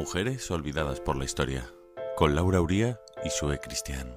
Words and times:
Mujeres 0.00 0.50
olvidadas 0.50 0.98
por 0.98 1.18
la 1.18 1.26
historia, 1.26 1.74
con 2.16 2.34
Laura 2.34 2.62
Uría 2.62 2.98
y 3.22 3.28
Sue 3.28 3.60
Cristian. 3.60 4.14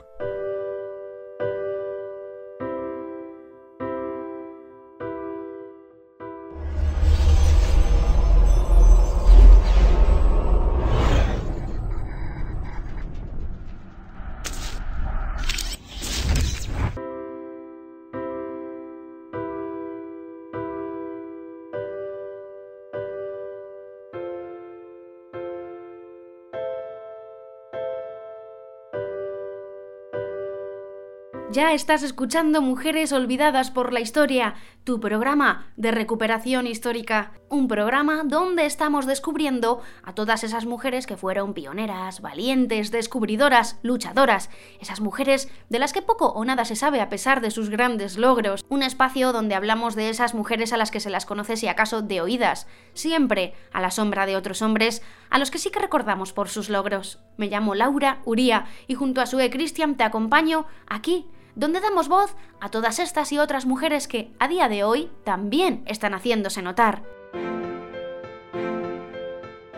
Ya 31.54 31.72
estás 31.74 32.02
escuchando 32.02 32.64
Mujeres 32.64 33.12
Olvidadas 33.12 33.70
por 33.70 33.94
la 33.94 34.00
Historia, 34.00 34.56
tu 34.84 35.00
programa 35.00 35.68
de 35.78 35.92
recuperación 35.92 36.66
histórica. 36.66 37.34
Un 37.48 37.68
programa 37.68 38.24
donde 38.26 38.66
estamos 38.66 39.06
descubriendo 39.06 39.80
a 40.02 40.16
todas 40.16 40.44
esas 40.44 40.66
mujeres 40.66 41.06
que 41.06 41.16
fueron 41.16 41.54
pioneras, 41.54 42.22
valientes, 42.22 42.90
descubridoras, 42.90 43.78
luchadoras. 43.84 44.50
Esas 44.82 45.00
mujeres 45.00 45.48
de 45.70 45.78
las 45.78 45.94
que 45.94 46.02
poco 46.02 46.30
o 46.30 46.44
nada 46.44 46.66
se 46.66 46.76
sabe 46.76 47.02
a 47.02 47.10
pesar 47.10 47.40
de 47.40 47.52
sus 47.52 47.70
grandes 47.70 48.18
logros. 48.18 48.66
Un 48.68 48.82
espacio 48.82 49.32
donde 49.32 49.54
hablamos 49.54 49.94
de 49.94 50.10
esas 50.10 50.34
mujeres 50.34 50.74
a 50.74 50.78
las 50.78 50.90
que 50.90 51.02
se 51.02 51.12
las 51.12 51.28
conoce 51.28 51.56
si 51.56 51.68
acaso 51.68 52.02
de 52.02 52.20
oídas, 52.20 52.66
siempre 52.96 53.54
a 53.72 53.80
la 53.80 53.92
sombra 53.92 54.26
de 54.26 54.38
otros 54.38 54.64
hombres 54.64 55.04
a 55.30 55.38
los 55.38 55.52
que 55.52 55.60
sí 55.60 55.70
que 55.70 55.80
recordamos 55.80 56.34
por 56.34 56.50
sus 56.50 56.72
logros. 56.72 57.20
Me 57.38 57.46
llamo 57.46 57.76
Laura 57.76 58.24
Uría 58.26 58.66
y 58.88 58.96
junto 58.96 59.22
a 59.22 59.28
Sue 59.28 59.52
Christian 59.52 59.98
te 59.98 60.04
acompaño 60.04 60.66
aquí 60.88 61.28
donde 61.56 61.80
damos 61.80 62.08
voz 62.08 62.36
a 62.60 62.70
todas 62.70 63.00
estas 63.00 63.32
y 63.32 63.40
otras 63.40 63.66
mujeres 63.66 64.08
que 64.08 64.32
a 64.40 64.48
día 64.48 64.70
de 64.70 64.84
hoy 64.84 65.10
también 65.24 65.84
están 65.86 66.14
haciéndose 66.14 66.62
notar. 66.62 67.04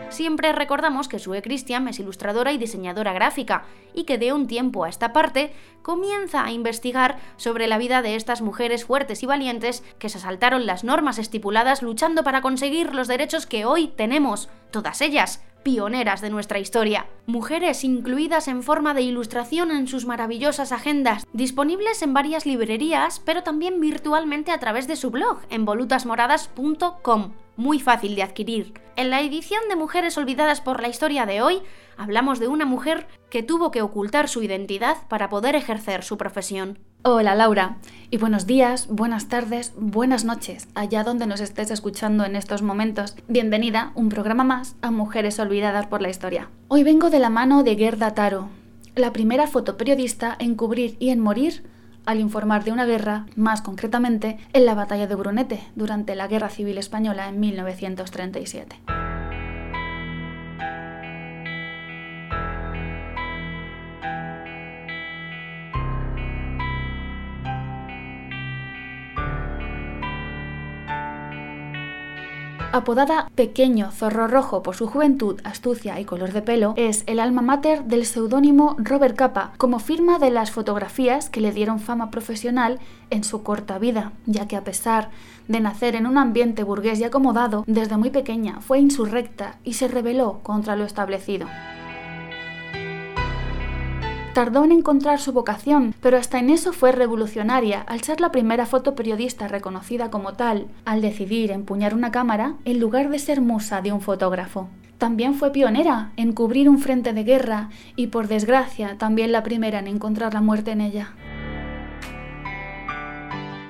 Siempre 0.08 0.52
recordamos 0.52 1.08
que 1.08 1.18
Sue 1.18 1.42
Christian 1.42 1.88
es 1.88 1.98
ilustradora 1.98 2.52
y 2.52 2.58
diseñadora 2.58 3.12
gráfica 3.12 3.64
y 3.92 4.04
que 4.04 4.18
de 4.18 4.32
un 4.32 4.46
tiempo 4.46 4.84
a 4.84 4.88
esta 4.88 5.12
parte 5.12 5.52
comienza 5.82 6.44
a 6.44 6.52
investigar 6.52 7.18
sobre 7.36 7.66
la 7.66 7.76
vida 7.76 8.02
de 8.02 8.14
estas 8.14 8.40
mujeres 8.40 8.84
fuertes 8.84 9.22
y 9.22 9.26
valientes 9.26 9.82
que 9.98 10.08
se 10.08 10.18
saltaron 10.18 10.64
las 10.64 10.84
normas 10.84 11.18
estipuladas 11.18 11.82
luchando 11.82 12.24
para 12.24 12.40
conseguir 12.40 12.94
los 12.94 13.08
derechos 13.08 13.46
que 13.46 13.66
hoy 13.66 13.88
tenemos, 13.88 14.48
todas 14.70 15.02
ellas, 15.02 15.42
pioneras 15.66 16.20
de 16.20 16.30
nuestra 16.30 16.60
historia. 16.60 17.06
Mujeres 17.26 17.82
incluidas 17.82 18.46
en 18.46 18.62
forma 18.62 18.94
de 18.94 19.02
ilustración 19.02 19.72
en 19.72 19.88
sus 19.88 20.06
maravillosas 20.06 20.70
agendas, 20.70 21.26
disponibles 21.32 22.02
en 22.02 22.14
varias 22.14 22.46
librerías, 22.46 23.18
pero 23.18 23.42
también 23.42 23.80
virtualmente 23.80 24.52
a 24.52 24.60
través 24.60 24.86
de 24.86 24.94
su 24.94 25.10
blog 25.10 25.40
en 25.50 25.64
volutasmoradas.com. 25.64 27.32
Muy 27.56 27.80
fácil 27.80 28.14
de 28.16 28.22
adquirir. 28.22 28.74
En 28.96 29.08
la 29.08 29.22
edición 29.22 29.62
de 29.70 29.76
Mujeres 29.76 30.18
Olvidadas 30.18 30.60
por 30.60 30.82
la 30.82 30.88
Historia 30.88 31.24
de 31.24 31.40
hoy, 31.40 31.62
hablamos 31.96 32.38
de 32.38 32.48
una 32.48 32.66
mujer 32.66 33.08
que 33.30 33.42
tuvo 33.42 33.70
que 33.70 33.80
ocultar 33.80 34.28
su 34.28 34.42
identidad 34.42 34.98
para 35.08 35.30
poder 35.30 35.54
ejercer 35.54 36.02
su 36.04 36.18
profesión. 36.18 36.78
Hola 37.02 37.34
Laura, 37.34 37.78
y 38.10 38.18
buenos 38.18 38.46
días, 38.46 38.88
buenas 38.88 39.28
tardes, 39.28 39.72
buenas 39.78 40.24
noches, 40.24 40.68
allá 40.74 41.02
donde 41.02 41.26
nos 41.26 41.40
estés 41.40 41.70
escuchando 41.70 42.24
en 42.24 42.36
estos 42.36 42.60
momentos. 42.60 43.16
Bienvenida, 43.26 43.92
un 43.94 44.10
programa 44.10 44.44
más 44.44 44.76
a 44.82 44.90
Mujeres 44.90 45.38
Olvidadas 45.38 45.86
por 45.86 46.02
la 46.02 46.10
Historia. 46.10 46.50
Hoy 46.68 46.82
vengo 46.82 47.08
de 47.08 47.20
la 47.20 47.30
mano 47.30 47.62
de 47.62 47.76
Gerda 47.76 48.12
Taro, 48.12 48.50
la 48.96 49.14
primera 49.14 49.46
fotoperiodista 49.46 50.36
en 50.38 50.56
cubrir 50.56 50.96
y 50.98 51.08
en 51.08 51.20
morir 51.20 51.64
al 52.06 52.20
informar 52.20 52.64
de 52.64 52.72
una 52.72 52.86
guerra, 52.86 53.26
más 53.36 53.60
concretamente 53.60 54.38
en 54.52 54.64
la 54.64 54.74
batalla 54.74 55.06
de 55.06 55.14
Brunete, 55.14 55.60
durante 55.74 56.14
la 56.14 56.28
Guerra 56.28 56.48
Civil 56.48 56.78
Española 56.78 57.28
en 57.28 57.40
1937. 57.40 58.95
Apodada 72.76 73.30
Pequeño 73.34 73.90
Zorro 73.90 74.28
Rojo 74.28 74.62
por 74.62 74.76
su 74.76 74.86
juventud, 74.86 75.40
astucia 75.44 75.98
y 75.98 76.04
color 76.04 76.34
de 76.34 76.42
pelo, 76.42 76.74
es 76.76 77.04
el 77.06 77.20
alma 77.20 77.40
mater 77.40 77.84
del 77.84 78.04
seudónimo 78.04 78.76
Robert 78.78 79.16
Capa, 79.16 79.52
como 79.56 79.78
firma 79.78 80.18
de 80.18 80.30
las 80.30 80.50
fotografías 80.50 81.30
que 81.30 81.40
le 81.40 81.52
dieron 81.52 81.80
fama 81.80 82.10
profesional 82.10 82.78
en 83.08 83.24
su 83.24 83.42
corta 83.42 83.78
vida, 83.78 84.12
ya 84.26 84.46
que 84.46 84.56
a 84.56 84.64
pesar 84.64 85.08
de 85.48 85.60
nacer 85.60 85.96
en 85.96 86.06
un 86.06 86.18
ambiente 86.18 86.64
burgués 86.64 87.00
y 87.00 87.04
acomodado, 87.04 87.64
desde 87.66 87.96
muy 87.96 88.10
pequeña 88.10 88.60
fue 88.60 88.78
insurrecta 88.78 89.56
y 89.64 89.72
se 89.72 89.88
rebeló 89.88 90.40
contra 90.42 90.76
lo 90.76 90.84
establecido. 90.84 91.46
Tardó 94.36 94.64
en 94.64 94.72
encontrar 94.72 95.18
su 95.18 95.32
vocación, 95.32 95.94
pero 96.02 96.18
hasta 96.18 96.38
en 96.38 96.50
eso 96.50 96.74
fue 96.74 96.92
revolucionaria 96.92 97.80
al 97.80 98.02
ser 98.02 98.20
la 98.20 98.32
primera 98.32 98.66
fotoperiodista 98.66 99.48
reconocida 99.48 100.10
como 100.10 100.34
tal, 100.34 100.66
al 100.84 101.00
decidir 101.00 101.50
empuñar 101.50 101.94
una 101.94 102.10
cámara 102.10 102.52
en 102.66 102.78
lugar 102.78 103.08
de 103.08 103.18
ser 103.18 103.40
musa 103.40 103.80
de 103.80 103.92
un 103.92 104.02
fotógrafo. 104.02 104.68
También 104.98 105.36
fue 105.36 105.52
pionera 105.52 106.12
en 106.18 106.34
cubrir 106.34 106.68
un 106.68 106.80
frente 106.80 107.14
de 107.14 107.24
guerra 107.24 107.70
y 107.96 108.08
por 108.08 108.28
desgracia 108.28 108.98
también 108.98 109.32
la 109.32 109.42
primera 109.42 109.78
en 109.78 109.86
encontrar 109.86 110.34
la 110.34 110.42
muerte 110.42 110.72
en 110.72 110.82
ella. 110.82 111.14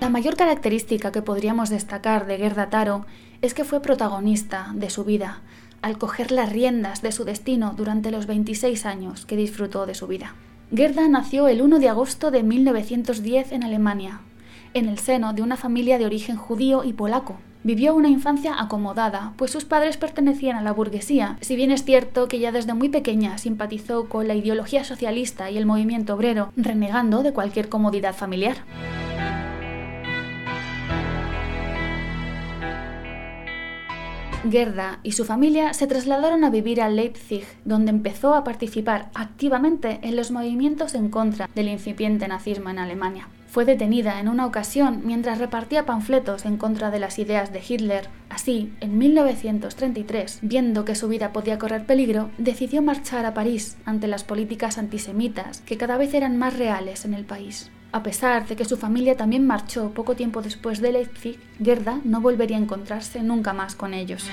La 0.00 0.10
mayor 0.10 0.34
característica 0.34 1.12
que 1.12 1.22
podríamos 1.22 1.70
destacar 1.70 2.26
de 2.26 2.38
Gerda 2.38 2.70
Taro 2.70 3.06
es 3.40 3.54
que 3.54 3.62
fue 3.62 3.82
protagonista 3.82 4.72
de 4.74 4.90
su 4.90 5.04
vida, 5.04 5.42
al 5.80 5.96
coger 5.96 6.32
las 6.32 6.50
riendas 6.50 7.02
de 7.02 7.12
su 7.12 7.22
destino 7.22 7.72
durante 7.76 8.10
los 8.10 8.26
26 8.26 8.84
años 8.84 9.26
que 9.26 9.36
disfrutó 9.36 9.86
de 9.86 9.94
su 9.94 10.08
vida. 10.08 10.34
Gerda 10.74 11.06
nació 11.06 11.46
el 11.46 11.62
1 11.62 11.78
de 11.78 11.88
agosto 11.88 12.32
de 12.32 12.42
1910 12.42 13.52
en 13.52 13.62
Alemania, 13.62 14.20
en 14.74 14.88
el 14.88 14.98
seno 14.98 15.32
de 15.32 15.42
una 15.42 15.56
familia 15.56 15.96
de 15.96 16.06
origen 16.06 16.36
judío 16.36 16.82
y 16.82 16.92
polaco. 16.92 17.38
Vivió 17.62 17.94
una 17.94 18.08
infancia 18.08 18.60
acomodada, 18.60 19.32
pues 19.36 19.52
sus 19.52 19.64
padres 19.64 19.96
pertenecían 19.96 20.56
a 20.56 20.62
la 20.62 20.72
burguesía, 20.72 21.38
si 21.40 21.54
bien 21.54 21.70
es 21.70 21.84
cierto 21.84 22.26
que 22.26 22.40
ya 22.40 22.50
desde 22.50 22.74
muy 22.74 22.88
pequeña 22.88 23.38
simpatizó 23.38 24.08
con 24.08 24.26
la 24.26 24.34
ideología 24.34 24.82
socialista 24.82 25.52
y 25.52 25.56
el 25.56 25.66
movimiento 25.66 26.14
obrero, 26.14 26.52
renegando 26.56 27.22
de 27.22 27.32
cualquier 27.32 27.68
comodidad 27.68 28.14
familiar. 28.14 28.56
Gerda 34.50 35.00
y 35.02 35.12
su 35.12 35.24
familia 35.24 35.72
se 35.74 35.86
trasladaron 35.86 36.44
a 36.44 36.50
vivir 36.50 36.80
a 36.80 36.88
Leipzig, 36.88 37.44
donde 37.64 37.90
empezó 37.90 38.34
a 38.34 38.44
participar 38.44 39.10
activamente 39.14 39.98
en 40.02 40.16
los 40.16 40.30
movimientos 40.30 40.94
en 40.94 41.08
contra 41.08 41.48
del 41.54 41.68
incipiente 41.68 42.28
nazismo 42.28 42.70
en 42.70 42.78
Alemania. 42.78 43.28
Fue 43.48 43.64
detenida 43.64 44.20
en 44.20 44.28
una 44.28 44.44
ocasión 44.44 45.00
mientras 45.04 45.38
repartía 45.38 45.86
panfletos 45.86 46.44
en 46.44 46.58
contra 46.58 46.90
de 46.90 46.98
las 46.98 47.18
ideas 47.18 47.52
de 47.52 47.62
Hitler. 47.66 48.08
Así, 48.28 48.72
en 48.80 48.98
1933, 48.98 50.40
viendo 50.42 50.84
que 50.84 50.94
su 50.94 51.08
vida 51.08 51.32
podía 51.32 51.58
correr 51.58 51.86
peligro, 51.86 52.30
decidió 52.36 52.82
marchar 52.82 53.24
a 53.24 53.32
París 53.32 53.78
ante 53.84 54.08
las 54.08 54.24
políticas 54.24 54.76
antisemitas 54.76 55.62
que 55.62 55.78
cada 55.78 55.96
vez 55.96 56.12
eran 56.12 56.36
más 56.36 56.58
reales 56.58 57.04
en 57.04 57.14
el 57.14 57.24
país. 57.24 57.70
A 57.96 58.02
pesar 58.02 58.46
de 58.46 58.56
que 58.56 58.66
su 58.66 58.76
familia 58.76 59.16
también 59.16 59.46
marchó 59.46 59.90
poco 59.92 60.14
tiempo 60.14 60.42
después 60.42 60.82
de 60.82 60.92
Leipzig, 60.92 61.40
Gerda 61.64 61.98
no 62.04 62.20
volvería 62.20 62.58
a 62.58 62.60
encontrarse 62.60 63.22
nunca 63.22 63.54
más 63.54 63.74
con 63.74 63.94
ellos. 63.94 64.28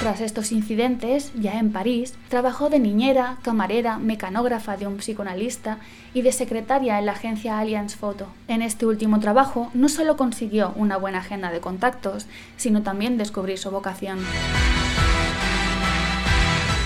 Tras 0.00 0.20
estos 0.20 0.50
incidentes, 0.50 1.30
ya 1.38 1.60
en 1.60 1.70
París, 1.70 2.14
trabajó 2.28 2.68
de 2.68 2.80
niñera, 2.80 3.36
camarera, 3.42 3.98
mecanógrafa 3.98 4.76
de 4.76 4.88
un 4.88 4.96
psicoanalista 4.96 5.78
y 6.12 6.22
de 6.22 6.32
secretaria 6.32 6.98
en 6.98 7.06
la 7.06 7.12
agencia 7.12 7.60
Allianz 7.60 7.94
Photo. 7.94 8.26
En 8.48 8.60
este 8.60 8.86
último 8.86 9.20
trabajo 9.20 9.70
no 9.72 9.88
solo 9.88 10.16
consiguió 10.16 10.72
una 10.74 10.96
buena 10.96 11.18
agenda 11.18 11.52
de 11.52 11.60
contactos, 11.60 12.26
sino 12.56 12.82
también 12.82 13.18
descubrir 13.18 13.56
su 13.56 13.70
vocación. 13.70 14.18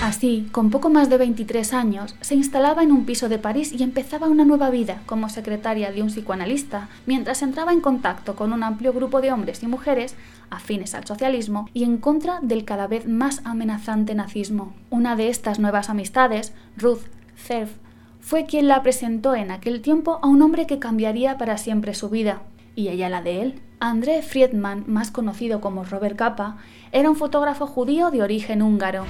Así, 0.05 0.47
con 0.51 0.69
poco 0.69 0.91
más 0.91 1.09
de 1.09 1.17
23 1.17 1.73
años, 1.73 2.15
se 2.21 2.35
instalaba 2.35 2.83
en 2.83 2.91
un 2.91 3.05
piso 3.05 3.27
de 3.27 3.39
París 3.39 3.73
y 3.73 3.81
empezaba 3.81 4.27
una 4.27 4.45
nueva 4.45 4.69
vida 4.69 5.01
como 5.07 5.29
secretaria 5.29 5.91
de 5.91 6.03
un 6.03 6.09
psicoanalista, 6.09 6.89
mientras 7.07 7.41
entraba 7.41 7.73
en 7.73 7.81
contacto 7.81 8.35
con 8.35 8.53
un 8.53 8.61
amplio 8.61 8.93
grupo 8.93 9.19
de 9.19 9.31
hombres 9.31 9.63
y 9.63 9.67
mujeres 9.67 10.15
afines 10.51 10.93
al 10.93 11.07
socialismo 11.07 11.67
y 11.73 11.85
en 11.85 11.97
contra 11.97 12.39
del 12.43 12.65
cada 12.65 12.85
vez 12.85 13.07
más 13.07 13.41
amenazante 13.45 14.13
nazismo. 14.13 14.75
Una 14.91 15.15
de 15.15 15.29
estas 15.29 15.57
nuevas 15.57 15.89
amistades, 15.89 16.53
Ruth 16.77 17.01
Cerf, 17.35 17.71
fue 18.19 18.45
quien 18.45 18.67
la 18.67 18.83
presentó 18.83 19.33
en 19.33 19.49
aquel 19.49 19.81
tiempo 19.81 20.19
a 20.21 20.27
un 20.27 20.43
hombre 20.43 20.67
que 20.67 20.77
cambiaría 20.77 21.39
para 21.39 21.57
siempre 21.57 21.95
su 21.95 22.11
vida, 22.11 22.43
y 22.75 22.89
ella 22.89 23.09
la 23.09 23.23
de 23.23 23.41
él. 23.41 23.61
André 23.79 24.21
Friedman, 24.21 24.83
más 24.85 25.09
conocido 25.09 25.61
como 25.61 25.83
Robert 25.83 26.15
Capa, 26.15 26.57
era 26.91 27.09
un 27.09 27.15
fotógrafo 27.15 27.65
judío 27.65 28.11
de 28.11 28.21
origen 28.21 28.61
húngaro. 28.61 29.05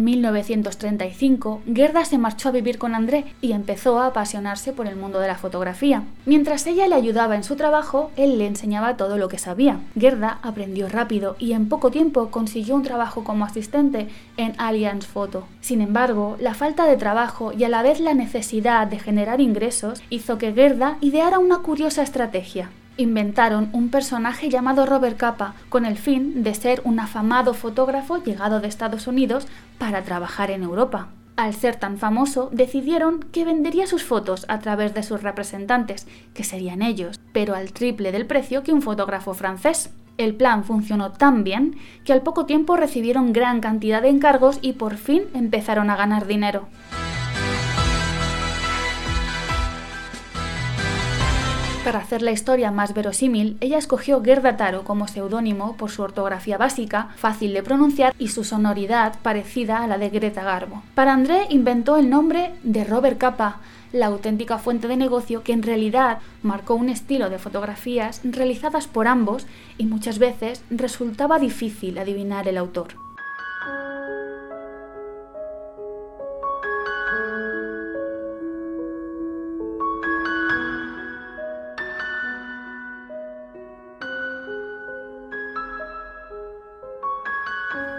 En 0.00 0.04
1935, 0.04 1.60
Gerda 1.74 2.06
se 2.06 2.16
marchó 2.16 2.48
a 2.48 2.52
vivir 2.52 2.78
con 2.78 2.94
André 2.94 3.26
y 3.42 3.52
empezó 3.52 4.00
a 4.00 4.06
apasionarse 4.06 4.72
por 4.72 4.86
el 4.86 4.96
mundo 4.96 5.20
de 5.20 5.26
la 5.26 5.36
fotografía. 5.36 6.04
Mientras 6.24 6.66
ella 6.66 6.88
le 6.88 6.94
ayudaba 6.94 7.36
en 7.36 7.44
su 7.44 7.54
trabajo, 7.54 8.10
él 8.16 8.38
le 8.38 8.46
enseñaba 8.46 8.96
todo 8.96 9.18
lo 9.18 9.28
que 9.28 9.36
sabía. 9.36 9.78
Gerda 9.94 10.38
aprendió 10.40 10.88
rápido 10.88 11.36
y 11.38 11.52
en 11.52 11.68
poco 11.68 11.90
tiempo 11.90 12.30
consiguió 12.30 12.76
un 12.76 12.82
trabajo 12.82 13.24
como 13.24 13.44
asistente 13.44 14.08
en 14.38 14.54
Allianz 14.56 15.04
Photo. 15.04 15.44
Sin 15.60 15.82
embargo, 15.82 16.38
la 16.40 16.54
falta 16.54 16.86
de 16.86 16.96
trabajo 16.96 17.52
y 17.52 17.64
a 17.64 17.68
la 17.68 17.82
vez 17.82 18.00
la 18.00 18.14
necesidad 18.14 18.86
de 18.86 19.00
generar 19.00 19.42
ingresos 19.42 20.00
hizo 20.08 20.38
que 20.38 20.54
Gerda 20.54 20.96
ideara 21.02 21.38
una 21.38 21.58
curiosa 21.58 22.02
estrategia 22.02 22.70
inventaron 22.96 23.70
un 23.72 23.88
personaje 23.88 24.48
llamado 24.48 24.86
Robert 24.86 25.16
Capa 25.16 25.54
con 25.68 25.86
el 25.86 25.96
fin 25.96 26.42
de 26.42 26.54
ser 26.54 26.80
un 26.84 27.00
afamado 27.00 27.54
fotógrafo 27.54 28.22
llegado 28.22 28.60
de 28.60 28.68
Estados 28.68 29.06
Unidos 29.06 29.46
para 29.78 30.02
trabajar 30.02 30.50
en 30.50 30.62
Europa. 30.62 31.08
Al 31.36 31.54
ser 31.54 31.76
tan 31.76 31.96
famoso, 31.96 32.50
decidieron 32.52 33.20
que 33.32 33.46
vendería 33.46 33.86
sus 33.86 34.04
fotos 34.04 34.44
a 34.48 34.58
través 34.58 34.92
de 34.92 35.02
sus 35.02 35.22
representantes, 35.22 36.06
que 36.34 36.44
serían 36.44 36.82
ellos, 36.82 37.18
pero 37.32 37.54
al 37.54 37.72
triple 37.72 38.12
del 38.12 38.26
precio 38.26 38.62
que 38.62 38.74
un 38.74 38.82
fotógrafo 38.82 39.32
francés. 39.32 39.90
El 40.18 40.34
plan 40.34 40.64
funcionó 40.64 41.12
tan 41.12 41.44
bien 41.44 41.76
que 42.04 42.12
al 42.12 42.20
poco 42.20 42.44
tiempo 42.44 42.76
recibieron 42.76 43.32
gran 43.32 43.60
cantidad 43.60 44.02
de 44.02 44.10
encargos 44.10 44.58
y 44.60 44.74
por 44.74 44.98
fin 44.98 45.22
empezaron 45.32 45.88
a 45.88 45.96
ganar 45.96 46.26
dinero. 46.26 46.68
Para 51.84 52.00
hacer 52.00 52.20
la 52.20 52.30
historia 52.30 52.70
más 52.70 52.92
verosímil, 52.92 53.56
ella 53.60 53.78
escogió 53.78 54.22
Gerda 54.22 54.58
Taro 54.58 54.84
como 54.84 55.08
seudónimo 55.08 55.76
por 55.78 55.90
su 55.90 56.02
ortografía 56.02 56.58
básica, 56.58 57.08
fácil 57.16 57.54
de 57.54 57.62
pronunciar 57.62 58.14
y 58.18 58.28
su 58.28 58.44
sonoridad 58.44 59.18
parecida 59.22 59.82
a 59.82 59.86
la 59.86 59.96
de 59.96 60.10
Greta 60.10 60.42
Garbo. 60.42 60.82
Para 60.94 61.14
André 61.14 61.46
inventó 61.48 61.96
el 61.96 62.10
nombre 62.10 62.52
de 62.62 62.84
Robert 62.84 63.16
Capa, 63.16 63.60
la 63.92 64.06
auténtica 64.06 64.58
fuente 64.58 64.88
de 64.88 64.98
negocio 64.98 65.42
que 65.42 65.54
en 65.54 65.62
realidad 65.62 66.18
marcó 66.42 66.74
un 66.74 66.90
estilo 66.90 67.30
de 67.30 67.38
fotografías 67.38 68.20
realizadas 68.24 68.86
por 68.86 69.08
ambos 69.08 69.46
y 69.78 69.86
muchas 69.86 70.18
veces 70.18 70.62
resultaba 70.70 71.38
difícil 71.38 71.98
adivinar 71.98 72.46
el 72.46 72.58
autor. 72.58 73.09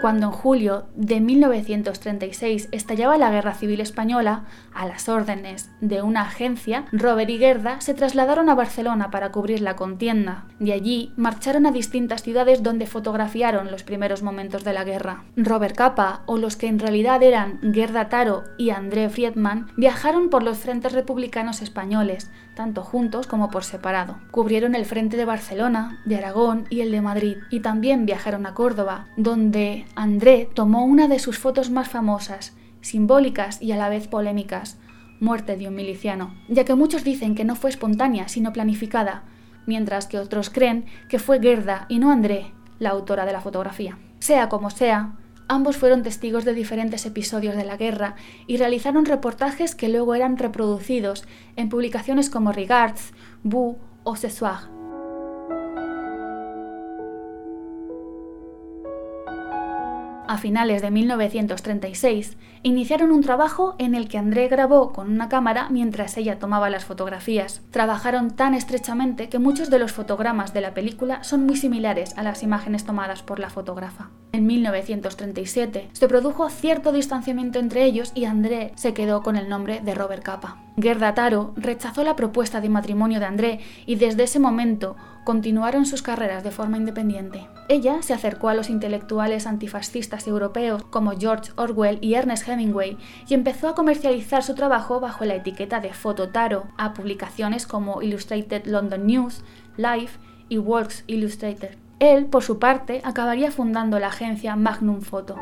Cuando 0.02 0.26
en 0.26 0.32
julio 0.32 0.86
de 0.96 1.20
1936 1.20 2.70
estallaba 2.72 3.16
la 3.18 3.30
Guerra 3.30 3.54
Civil 3.54 3.80
Española, 3.80 4.46
a 4.74 4.84
las 4.84 5.08
órdenes 5.08 5.70
de 5.80 6.02
una 6.02 6.22
agencia, 6.22 6.86
Robert 6.90 7.30
y 7.30 7.38
Gerda 7.38 7.80
se 7.80 7.94
trasladaron 7.94 8.48
a 8.48 8.56
Barcelona 8.56 9.12
para 9.12 9.30
cubrir 9.30 9.60
la 9.60 9.76
contienda. 9.76 10.46
De 10.58 10.72
allí 10.72 11.12
marcharon 11.16 11.66
a 11.66 11.70
distintas 11.70 12.24
ciudades 12.24 12.64
donde 12.64 12.88
fotografiaron 12.88 13.70
los 13.70 13.84
primeros 13.84 14.24
momentos 14.24 14.64
de 14.64 14.72
la 14.72 14.82
guerra. 14.82 15.22
Robert 15.36 15.76
Capa, 15.76 16.22
o 16.26 16.36
los 16.36 16.56
que 16.56 16.66
en 16.66 16.80
realidad 16.80 17.22
eran 17.22 17.60
Gerda 17.72 18.08
Taro 18.08 18.42
y 18.58 18.70
André 18.70 19.08
Friedman, 19.08 19.68
viajaron 19.76 20.30
por 20.30 20.42
los 20.42 20.58
frentes 20.58 20.94
republicanos 20.94 21.62
españoles, 21.62 22.28
tanto 22.56 22.82
juntos 22.82 23.28
como 23.28 23.50
por 23.50 23.62
separado. 23.62 24.18
Cubrieron 24.32 24.74
el 24.74 24.84
frente 24.84 25.16
de 25.16 25.26
Barcelona, 25.26 26.00
de 26.04 26.16
Aragón 26.16 26.66
y 26.70 26.80
el 26.80 26.90
de 26.90 27.00
Madrid, 27.00 27.36
y 27.50 27.60
también 27.60 28.04
viajaron 28.04 28.46
a 28.46 28.54
Córdoba, 28.54 29.06
donde 29.16 29.86
André 29.94 30.48
tomó 30.54 30.84
una 30.84 31.08
de 31.08 31.18
sus 31.18 31.38
fotos 31.38 31.70
más 31.70 31.88
famosas, 31.88 32.54
simbólicas 32.80 33.60
y 33.60 33.72
a 33.72 33.76
la 33.76 33.88
vez 33.88 34.08
polémicas, 34.08 34.78
muerte 35.20 35.56
de 35.56 35.68
un 35.68 35.74
miliciano, 35.74 36.34
ya 36.48 36.64
que 36.64 36.74
muchos 36.74 37.04
dicen 37.04 37.34
que 37.34 37.44
no 37.44 37.56
fue 37.56 37.70
espontánea, 37.70 38.28
sino 38.28 38.52
planificada, 38.52 39.24
mientras 39.66 40.06
que 40.06 40.18
otros 40.18 40.50
creen 40.50 40.86
que 41.08 41.18
fue 41.18 41.40
Gerda 41.40 41.86
y 41.88 41.98
no 41.98 42.10
André 42.10 42.52
la 42.78 42.90
autora 42.90 43.24
de 43.24 43.32
la 43.32 43.40
fotografía. 43.40 43.98
Sea 44.18 44.48
como 44.48 44.70
sea, 44.70 45.14
ambos 45.46 45.76
fueron 45.76 46.02
testigos 46.02 46.44
de 46.44 46.54
diferentes 46.54 47.06
episodios 47.06 47.54
de 47.54 47.64
la 47.64 47.76
guerra 47.76 48.16
y 48.46 48.56
realizaron 48.56 49.04
reportajes 49.04 49.74
que 49.74 49.88
luego 49.88 50.14
eran 50.14 50.38
reproducidos 50.38 51.24
en 51.54 51.68
publicaciones 51.68 52.30
como 52.30 52.50
Regards, 52.50 53.12
Boo 53.44 53.78
o 54.02 54.16
Ce 54.16 54.30
a 60.32 60.38
finales 60.38 60.80
de 60.80 60.90
1936, 60.90 62.38
iniciaron 62.62 63.10
un 63.10 63.22
trabajo 63.22 63.74
en 63.78 63.94
el 63.94 64.08
que 64.08 64.18
André 64.18 64.48
grabó 64.48 64.92
con 64.92 65.10
una 65.10 65.28
cámara 65.28 65.68
mientras 65.70 66.16
ella 66.16 66.38
tomaba 66.38 66.70
las 66.70 66.84
fotografías. 66.84 67.62
Trabajaron 67.70 68.30
tan 68.30 68.54
estrechamente 68.54 69.28
que 69.28 69.38
muchos 69.38 69.70
de 69.70 69.78
los 69.78 69.92
fotogramas 69.92 70.52
de 70.52 70.60
la 70.60 70.74
película 70.74 71.24
son 71.24 71.44
muy 71.44 71.56
similares 71.56 72.16
a 72.16 72.22
las 72.22 72.42
imágenes 72.42 72.84
tomadas 72.84 73.22
por 73.22 73.40
la 73.40 73.50
fotógrafa. 73.50 74.10
En 74.32 74.46
1937 74.46 75.90
se 75.92 76.08
produjo 76.08 76.48
cierto 76.48 76.92
distanciamiento 76.92 77.58
entre 77.58 77.84
ellos 77.84 78.12
y 78.14 78.24
André 78.24 78.72
se 78.76 78.94
quedó 78.94 79.22
con 79.22 79.36
el 79.36 79.48
nombre 79.48 79.80
de 79.80 79.94
Robert 79.94 80.22
Capa. 80.22 80.58
Gerda 80.80 81.14
Taro 81.14 81.52
rechazó 81.56 82.02
la 82.02 82.16
propuesta 82.16 82.60
de 82.60 82.70
matrimonio 82.70 83.20
de 83.20 83.26
André 83.26 83.60
y 83.84 83.96
desde 83.96 84.22
ese 84.22 84.38
momento 84.38 84.96
continuaron 85.24 85.86
sus 85.86 86.02
carreras 86.02 86.42
de 86.42 86.50
forma 86.50 86.78
independiente. 86.78 87.46
Ella 87.68 88.02
se 88.02 88.12
acercó 88.12 88.48
a 88.48 88.54
los 88.54 88.70
intelectuales 88.70 89.46
antifascistas 89.46 90.26
europeos 90.26 90.82
como 90.84 91.12
George 91.12 91.52
Orwell 91.56 91.98
y 92.00 92.14
Ernest 92.14 92.44
Y 92.60 93.34
empezó 93.34 93.68
a 93.68 93.74
comercializar 93.74 94.42
su 94.42 94.54
trabajo 94.54 95.00
bajo 95.00 95.24
la 95.24 95.34
etiqueta 95.34 95.80
de 95.80 95.92
Fototaro 95.92 96.66
a 96.76 96.94
publicaciones 96.94 97.66
como 97.66 98.02
Illustrated 98.02 98.66
London 98.66 99.06
News, 99.06 99.42
Life 99.76 100.18
y 100.48 100.58
Works 100.58 101.04
Illustrated. 101.06 101.76
Él, 101.98 102.26
por 102.26 102.42
su 102.42 102.58
parte, 102.58 103.00
acabaría 103.04 103.50
fundando 103.50 103.98
la 103.98 104.08
agencia 104.08 104.56
Magnum 104.56 105.00
Photo. 105.02 105.36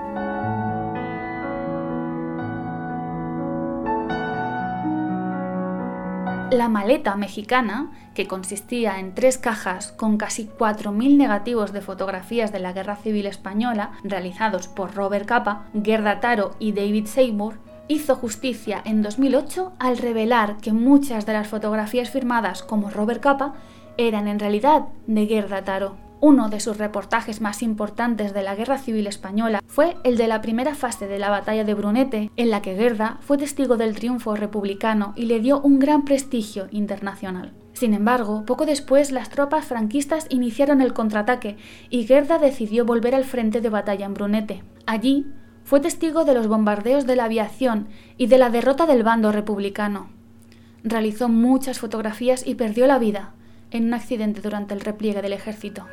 La 6.50 6.68
maleta 6.68 7.14
mexicana, 7.14 7.92
que 8.12 8.26
consistía 8.26 8.98
en 8.98 9.14
tres 9.14 9.38
cajas 9.38 9.92
con 9.92 10.16
casi 10.16 10.48
4.000 10.48 11.16
negativos 11.16 11.72
de 11.72 11.80
fotografías 11.80 12.50
de 12.50 12.58
la 12.58 12.72
Guerra 12.72 12.96
Civil 12.96 13.26
Española, 13.26 13.92
realizados 14.02 14.66
por 14.66 14.94
Robert 14.96 15.26
Capa, 15.26 15.66
Gerda 15.80 16.18
Taro 16.18 16.56
y 16.58 16.72
David 16.72 17.06
Seymour, 17.06 17.60
hizo 17.86 18.16
justicia 18.16 18.82
en 18.84 19.00
2008 19.00 19.74
al 19.78 19.98
revelar 19.98 20.56
que 20.56 20.72
muchas 20.72 21.24
de 21.24 21.34
las 21.34 21.46
fotografías 21.46 22.10
firmadas 22.10 22.64
como 22.64 22.90
Robert 22.90 23.22
Capa 23.22 23.54
eran 23.96 24.26
en 24.26 24.40
realidad 24.40 24.86
de 25.06 25.26
Gerda 25.26 25.62
Taro. 25.62 26.09
Uno 26.22 26.50
de 26.50 26.60
sus 26.60 26.76
reportajes 26.76 27.40
más 27.40 27.62
importantes 27.62 28.34
de 28.34 28.42
la 28.42 28.54
Guerra 28.54 28.76
Civil 28.76 29.06
Española 29.06 29.62
fue 29.66 29.96
el 30.04 30.18
de 30.18 30.28
la 30.28 30.42
primera 30.42 30.74
fase 30.74 31.06
de 31.06 31.18
la 31.18 31.30
batalla 31.30 31.64
de 31.64 31.72
Brunete, 31.72 32.30
en 32.36 32.50
la 32.50 32.60
que 32.60 32.76
Gerda 32.76 33.16
fue 33.22 33.38
testigo 33.38 33.78
del 33.78 33.94
triunfo 33.94 34.36
republicano 34.36 35.14
y 35.16 35.24
le 35.24 35.40
dio 35.40 35.62
un 35.62 35.78
gran 35.78 36.04
prestigio 36.04 36.68
internacional. 36.72 37.54
Sin 37.72 37.94
embargo, 37.94 38.44
poco 38.44 38.66
después 38.66 39.12
las 39.12 39.30
tropas 39.30 39.64
franquistas 39.64 40.26
iniciaron 40.28 40.82
el 40.82 40.92
contraataque 40.92 41.56
y 41.88 42.04
Gerda 42.04 42.38
decidió 42.38 42.84
volver 42.84 43.14
al 43.14 43.24
frente 43.24 43.62
de 43.62 43.70
batalla 43.70 44.04
en 44.04 44.12
Brunete. 44.12 44.62
Allí 44.84 45.26
fue 45.64 45.80
testigo 45.80 46.26
de 46.26 46.34
los 46.34 46.48
bombardeos 46.48 47.06
de 47.06 47.16
la 47.16 47.24
aviación 47.24 47.88
y 48.18 48.26
de 48.26 48.36
la 48.36 48.50
derrota 48.50 48.84
del 48.84 49.04
bando 49.04 49.32
republicano. 49.32 50.10
Realizó 50.84 51.30
muchas 51.30 51.78
fotografías 51.78 52.46
y 52.46 52.56
perdió 52.56 52.86
la 52.86 52.98
vida 52.98 53.32
en 53.70 53.86
un 53.86 53.94
accidente 53.94 54.42
durante 54.42 54.74
el 54.74 54.80
repliegue 54.80 55.22
del 55.22 55.32
ejército. 55.32 55.86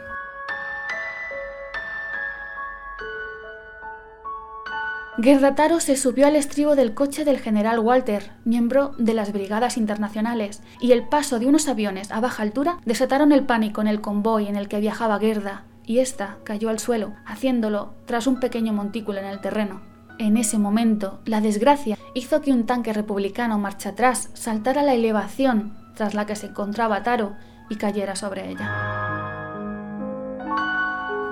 Gerdataro 5.20 5.80
se 5.80 5.98
subió 5.98 6.28
al 6.28 6.36
estribo 6.36 6.76
del 6.76 6.94
coche 6.94 7.26
del 7.26 7.40
general 7.40 7.80
Walter, 7.80 8.34
miembro 8.46 8.94
de 9.00 9.16
las 9.16 9.34
Brigadas 9.34 9.76
Internacionales, 9.76 10.62
y 10.80 10.92
el 10.92 11.08
paso 11.08 11.40
de 11.40 11.48
unos 11.48 11.68
aviones 11.68 12.12
a 12.12 12.20
baja 12.20 12.44
altura 12.44 12.78
desataron 12.86 13.32
el 13.32 13.44
pánico 13.44 13.82
en 13.82 13.88
el 13.88 14.00
convoy 14.00 14.48
en 14.48 14.56
el 14.56 14.68
que 14.68 14.80
viajaba 14.80 15.20
Gerda, 15.20 15.64
y 15.88 16.00
ésta 16.00 16.38
cayó 16.44 16.70
al 16.70 16.78
suelo, 16.78 17.16
haciéndolo 17.26 17.96
tras 18.06 18.28
un 18.28 18.40
pequeño 18.40 18.74
montículo 18.74 19.18
en 19.18 19.26
el 19.26 19.42
terreno. 19.42 19.82
En 20.20 20.38
ese 20.38 20.60
momento, 20.60 21.20
la 21.26 21.42
desgracia 21.42 21.98
hizo 22.14 22.42
que 22.42 22.52
un 22.52 22.68
tanque 22.68 22.94
republicano 22.94 23.58
marcha 23.58 23.90
atrás 23.90 24.30
saltara 24.36 24.84
la 24.84 24.94
elevación 24.94 25.76
tras 25.96 26.14
la 26.14 26.28
que 26.28 26.36
se 26.36 26.48
encontraba 26.48 27.02
Taro 27.02 27.34
y 27.70 27.78
cayera 27.78 28.16
sobre 28.16 28.52
ella 28.52 29.07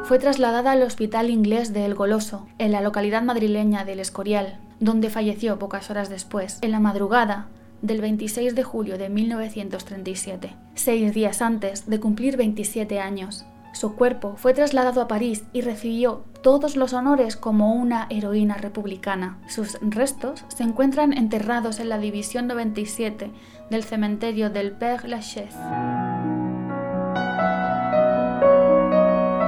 fue 0.07 0.19
trasladada 0.19 0.74
al 0.74 0.83
Hospital 0.83 1.31
Inglés 1.31 1.74
de 1.74 1.83
El 1.83 1.95
Goloso, 1.95 2.45
en 2.59 2.71
la 2.71 2.81
localidad 2.81 3.24
madrileña 3.24 3.85
del 3.85 4.00
Escorial, 4.00 4.59
donde 4.79 5.09
falleció 5.09 5.57
pocas 5.57 5.89
horas 5.89 6.09
después. 6.09 6.59
En 6.62 6.71
la 6.71 6.79
madrugada 6.79 7.47
del 7.81 8.01
26 8.01 8.53
de 8.53 8.63
julio 8.63 9.00
de 9.00 9.09
1937, 9.09 10.55
seis 10.75 11.13
días 11.13 11.41
antes 11.41 11.88
de 11.89 12.00
cumplir 12.00 12.38
27 12.38 13.00
años. 13.00 13.45
Su 13.74 13.95
cuerpo 13.95 14.35
fue 14.38 14.53
trasladado 14.53 15.01
a 15.01 15.07
París 15.07 15.43
y 15.53 15.62
recibió 15.62 16.24
todos 16.43 16.75
los 16.75 16.93
honores 16.93 17.35
como 17.35 17.74
una 17.74 18.05
heroína 18.12 18.57
republicana. 18.57 19.39
Sus 19.47 19.79
restos 19.81 20.45
se 20.50 20.62
encuentran 20.62 21.13
enterrados 21.13 21.79
en 21.79 21.89
la 21.89 21.97
División 21.97 22.45
97 22.45 23.31
del 23.71 23.83
cementerio 23.83 24.51
del 24.51 24.71
Père 24.71 25.07
Lachaise. 25.07 26.14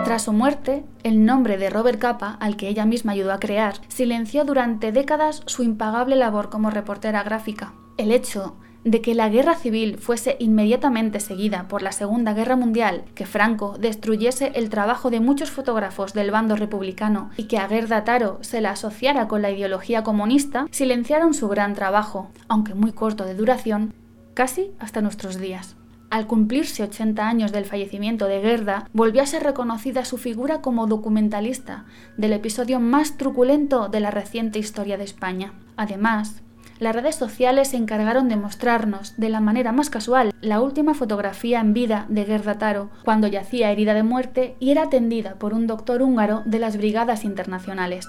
Tras 0.07 0.23
su 0.23 0.31
muerte, 0.31 0.85
el 1.03 1.25
nombre 1.25 1.57
de 1.57 1.69
Robert 1.69 1.99
Capa, 1.99 2.37
al 2.39 2.55
que 2.55 2.69
ella 2.69 2.85
misma 2.85 3.11
ayudó 3.11 3.33
a 3.33 3.41
crear, 3.41 3.73
silenció 3.89 4.45
durante 4.45 4.93
décadas 4.93 5.43
su 5.47 5.63
impagable 5.63 6.15
labor 6.15 6.49
como 6.49 6.69
reportera 6.69 7.23
gráfica. 7.23 7.73
El 7.97 8.13
hecho 8.13 8.55
de 8.85 9.01
que 9.01 9.13
la 9.13 9.27
guerra 9.27 9.55
civil 9.55 9.97
fuese 9.97 10.37
inmediatamente 10.39 11.19
seguida 11.19 11.67
por 11.67 11.81
la 11.81 11.91
Segunda 11.91 12.33
Guerra 12.33 12.55
Mundial, 12.55 13.03
que 13.15 13.25
Franco 13.25 13.75
destruyese 13.77 14.53
el 14.55 14.69
trabajo 14.69 15.09
de 15.09 15.19
muchos 15.19 15.51
fotógrafos 15.51 16.13
del 16.13 16.31
bando 16.31 16.55
republicano 16.55 17.29
y 17.35 17.49
que 17.49 17.57
a 17.57 17.67
Gerda 17.67 18.05
Taro 18.05 18.37
se 18.39 18.61
la 18.61 18.71
asociara 18.71 19.27
con 19.27 19.41
la 19.41 19.51
ideología 19.51 20.03
comunista, 20.03 20.67
silenciaron 20.71 21.33
su 21.33 21.49
gran 21.49 21.73
trabajo, 21.73 22.31
aunque 22.47 22.75
muy 22.75 22.93
corto 22.93 23.25
de 23.25 23.35
duración, 23.35 23.93
casi 24.33 24.71
hasta 24.79 25.01
nuestros 25.01 25.37
días. 25.37 25.75
Al 26.09 26.25
cumplirse 26.25 26.83
80 26.83 27.27
años 27.27 27.51
del 27.51 27.65
fallecimiento 27.65 28.27
de 28.27 28.41
Gerda, 28.41 28.89
volvió 28.93 29.21
a 29.21 29.25
ser 29.25 29.43
reconocida 29.43 30.05
su 30.05 30.17
figura 30.17 30.61
como 30.61 30.87
documentalista 30.87 31.85
del 32.15 32.31
episodio 32.31 32.79
más 32.79 33.17
truculento 33.17 33.89
de 33.89 33.99
la 33.99 34.09
reciente 34.09 34.57
historia 34.57 34.97
de 34.97 35.03
España. 35.03 35.53
Además, 35.75 36.43
las 36.79 36.95
redes 36.95 37.15
sociales 37.15 37.69
se 37.69 37.77
encargaron 37.77 38.29
de 38.29 38.37
mostrarnos, 38.37 39.17
de 39.17 39.29
la 39.29 39.41
manera 39.41 39.71
más 39.71 39.89
casual, 39.89 40.33
la 40.41 40.61
última 40.61 40.93
fotografía 40.93 41.59
en 41.59 41.73
vida 41.73 42.05
de 42.07 42.23
Gerda 42.23 42.57
Taro, 42.57 42.89
cuando 43.03 43.27
yacía 43.27 43.71
herida 43.71 43.93
de 43.93 44.03
muerte 44.03 44.55
y 44.59 44.69
era 44.69 44.83
atendida 44.83 45.35
por 45.35 45.53
un 45.53 45.67
doctor 45.67 46.01
húngaro 46.01 46.43
de 46.45 46.59
las 46.59 46.77
Brigadas 46.77 47.25
Internacionales. 47.25 48.07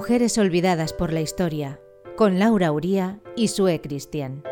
Mujeres 0.00 0.38
olvidadas 0.38 0.94
por 0.94 1.12
la 1.12 1.20
historia, 1.20 1.78
con 2.16 2.38
Laura 2.38 2.72
Uría 2.72 3.20
y 3.36 3.48
Sue 3.48 3.82
Cristian. 3.82 4.42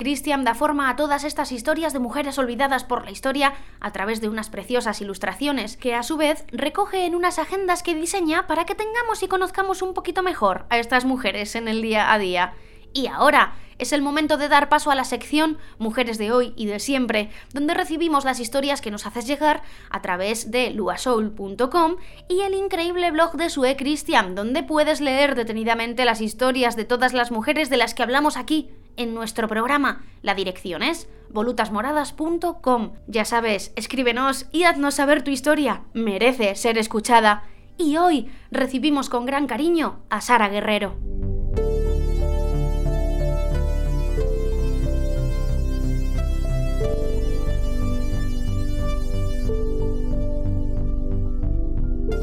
Christian 0.00 0.44
da 0.48 0.54
forma 0.56 0.88
a 0.88 0.96
todas 0.96 1.24
estas 1.24 1.52
historias 1.52 1.92
de 1.92 1.98
mujeres 1.98 2.38
olvidadas 2.38 2.84
por 2.84 3.04
la 3.04 3.10
historia 3.10 3.52
a 3.80 3.92
través 3.92 4.22
de 4.22 4.30
unas 4.30 4.48
preciosas 4.48 5.02
ilustraciones 5.02 5.76
que 5.76 5.94
a 5.94 6.02
su 6.02 6.16
vez 6.16 6.46
recoge 6.48 7.04
en 7.04 7.14
unas 7.14 7.38
agendas 7.38 7.82
que 7.82 7.94
diseña 7.94 8.46
para 8.46 8.64
que 8.64 8.74
tengamos 8.74 9.22
y 9.22 9.28
conozcamos 9.28 9.82
un 9.82 9.92
poquito 9.92 10.22
mejor 10.22 10.64
a 10.70 10.78
estas 10.78 11.04
mujeres 11.04 11.54
en 11.54 11.68
el 11.68 11.82
día 11.82 12.14
a 12.14 12.18
día. 12.18 12.54
Y 12.94 13.08
ahora 13.08 13.52
es 13.80 13.92
el 13.92 14.02
momento 14.02 14.36
de 14.36 14.48
dar 14.48 14.68
paso 14.68 14.90
a 14.90 14.94
la 14.94 15.04
sección 15.04 15.58
Mujeres 15.78 16.18
de 16.18 16.32
hoy 16.32 16.52
y 16.56 16.66
de 16.66 16.78
siempre, 16.78 17.30
donde 17.52 17.74
recibimos 17.74 18.24
las 18.24 18.40
historias 18.40 18.80
que 18.80 18.90
nos 18.90 19.06
haces 19.06 19.26
llegar 19.26 19.62
a 19.90 20.02
través 20.02 20.50
de 20.50 20.70
luasoul.com 20.70 21.96
y 22.28 22.40
el 22.40 22.54
increíble 22.54 23.10
blog 23.10 23.36
de 23.36 23.50
Sue 23.50 23.76
Christian, 23.76 24.34
donde 24.34 24.62
puedes 24.62 25.00
leer 25.00 25.34
detenidamente 25.34 26.04
las 26.04 26.20
historias 26.20 26.76
de 26.76 26.84
todas 26.84 27.12
las 27.12 27.30
mujeres 27.30 27.70
de 27.70 27.76
las 27.76 27.94
que 27.94 28.02
hablamos 28.02 28.36
aquí 28.36 28.70
en 28.96 29.14
nuestro 29.14 29.48
programa. 29.48 30.04
La 30.22 30.34
dirección 30.34 30.82
es 30.82 31.08
volutasmoradas.com. 31.30 32.92
Ya 33.06 33.24
sabes, 33.24 33.72
escríbenos 33.76 34.46
y 34.52 34.64
haznos 34.64 34.94
saber 34.94 35.22
tu 35.22 35.30
historia. 35.30 35.82
Merece 35.94 36.54
ser 36.54 36.78
escuchada. 36.78 37.44
Y 37.78 37.96
hoy 37.96 38.30
recibimos 38.50 39.08
con 39.08 39.24
gran 39.24 39.46
cariño 39.46 40.00
a 40.10 40.20
Sara 40.20 40.48
Guerrero. 40.48 41.19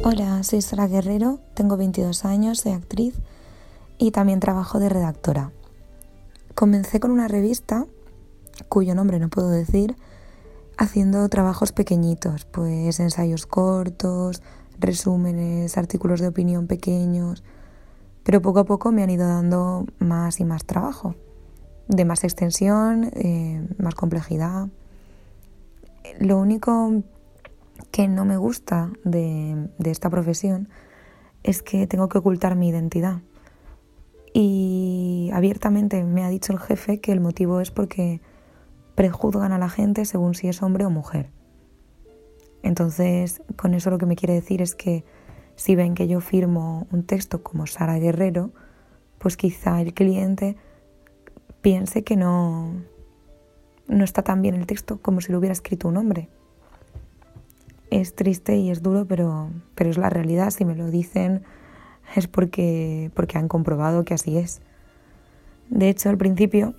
Hola, 0.03 0.43
soy 0.43 0.61
Sara 0.61 0.87
Guerrero, 0.87 1.39
tengo 1.55 1.75
22 1.75 2.23
años, 2.23 2.59
soy 2.59 2.73
actriz 2.73 3.15
y 3.97 4.11
también 4.11 4.39
trabajo 4.39 4.79
de 4.79 4.89
redactora. 4.89 5.51
Comencé 6.53 6.99
con 6.99 7.09
una 7.09 7.27
revista, 7.27 7.87
cuyo 8.69 8.93
nombre 8.93 9.19
no 9.19 9.29
puedo 9.29 9.49
decir, 9.49 9.95
haciendo 10.77 11.27
trabajos 11.29 11.71
pequeñitos, 11.71 12.45
pues 12.45 12.99
ensayos 12.99 13.47
cortos, 13.47 14.43
resúmenes, 14.79 15.77
artículos 15.77 16.19
de 16.21 16.27
opinión 16.27 16.67
pequeños, 16.67 17.43
pero 18.23 18.41
poco 18.41 18.59
a 18.59 18.65
poco 18.65 18.91
me 18.91 19.01
han 19.01 19.09
ido 19.09 19.27
dando 19.27 19.87
más 19.97 20.39
y 20.39 20.45
más 20.45 20.63
trabajo, 20.63 21.15
de 21.87 22.05
más 22.05 22.23
extensión, 22.23 23.11
eh, 23.15 23.67
más 23.79 23.95
complejidad. 23.95 24.67
Lo 26.19 26.37
único 26.37 27.03
que 27.97 28.07
no 28.07 28.25
me 28.25 28.37
gusta 28.37 28.91
de 29.03 29.69
esta 29.83 30.11
profesión 30.11 30.69
es 31.41 31.63
que 31.63 31.87
tengo 31.87 32.09
que 32.09 32.19
ocultar 32.19 32.55
mi 32.55 32.69
identidad 32.69 33.21
y 34.35 35.31
abiertamente 35.33 36.03
me 36.03 36.23
ha 36.23 36.29
dicho 36.29 36.53
el 36.53 36.59
jefe 36.59 36.99
que 36.99 37.11
el 37.11 37.21
motivo 37.21 37.59
es 37.59 37.71
porque 37.71 38.21
prejuzgan 38.93 39.51
a 39.51 39.57
la 39.57 39.67
gente 39.67 40.05
según 40.05 40.35
si 40.35 40.47
es 40.47 40.61
hombre 40.61 40.85
o 40.85 40.91
mujer. 40.91 41.31
Entonces, 42.61 43.41
con 43.55 43.73
eso 43.73 43.89
lo 43.89 43.97
que 43.97 44.05
me 44.05 44.15
quiere 44.15 44.35
decir 44.35 44.61
es 44.61 44.75
que 44.75 45.03
si 45.55 45.75
ven 45.75 45.95
que 45.95 46.07
yo 46.07 46.21
firmo 46.21 46.85
un 46.91 47.01
texto 47.01 47.41
como 47.41 47.65
Sara 47.65 47.97
Guerrero, 47.97 48.51
pues 49.17 49.37
quizá 49.37 49.81
el 49.81 49.95
cliente 49.95 50.55
piense 51.61 52.03
que 52.03 52.15
no, 52.15 52.75
no 53.87 54.03
está 54.03 54.21
tan 54.21 54.43
bien 54.43 54.53
el 54.53 54.67
texto 54.67 55.01
como 55.01 55.19
si 55.19 55.31
lo 55.31 55.39
hubiera 55.39 55.53
escrito 55.53 55.87
un 55.87 55.97
hombre. 55.97 56.29
Es 57.89 58.15
triste 58.15 58.57
y 58.57 58.69
es 58.69 58.81
duro, 58.81 59.05
pero, 59.05 59.49
pero 59.75 59.89
es 59.89 59.97
la 59.97 60.09
realidad. 60.09 60.51
Si 60.51 60.65
me 60.65 60.75
lo 60.75 60.87
dicen 60.87 61.43
es 62.15 62.27
porque, 62.27 63.11
porque 63.15 63.37
han 63.37 63.47
comprobado 63.47 64.05
que 64.05 64.13
así 64.13 64.37
es. 64.37 64.61
De 65.69 65.89
hecho, 65.89 66.09
al 66.09 66.17
principio 66.17 66.73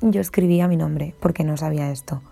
yo 0.00 0.20
escribía 0.20 0.68
mi 0.68 0.76
nombre 0.76 1.14
porque 1.20 1.44
no 1.44 1.56
sabía 1.56 1.90
esto. 1.90 2.22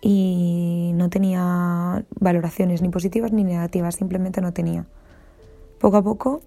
Y 0.00 0.92
no 0.94 1.10
tenía 1.10 2.04
valoraciones 2.18 2.82
ni 2.82 2.88
positivas 2.88 3.32
ni 3.32 3.44
negativas, 3.44 3.96
simplemente 3.96 4.40
no 4.40 4.52
tenía. 4.52 4.86
Poco 5.78 5.98
a 5.98 6.02
poco 6.02 6.40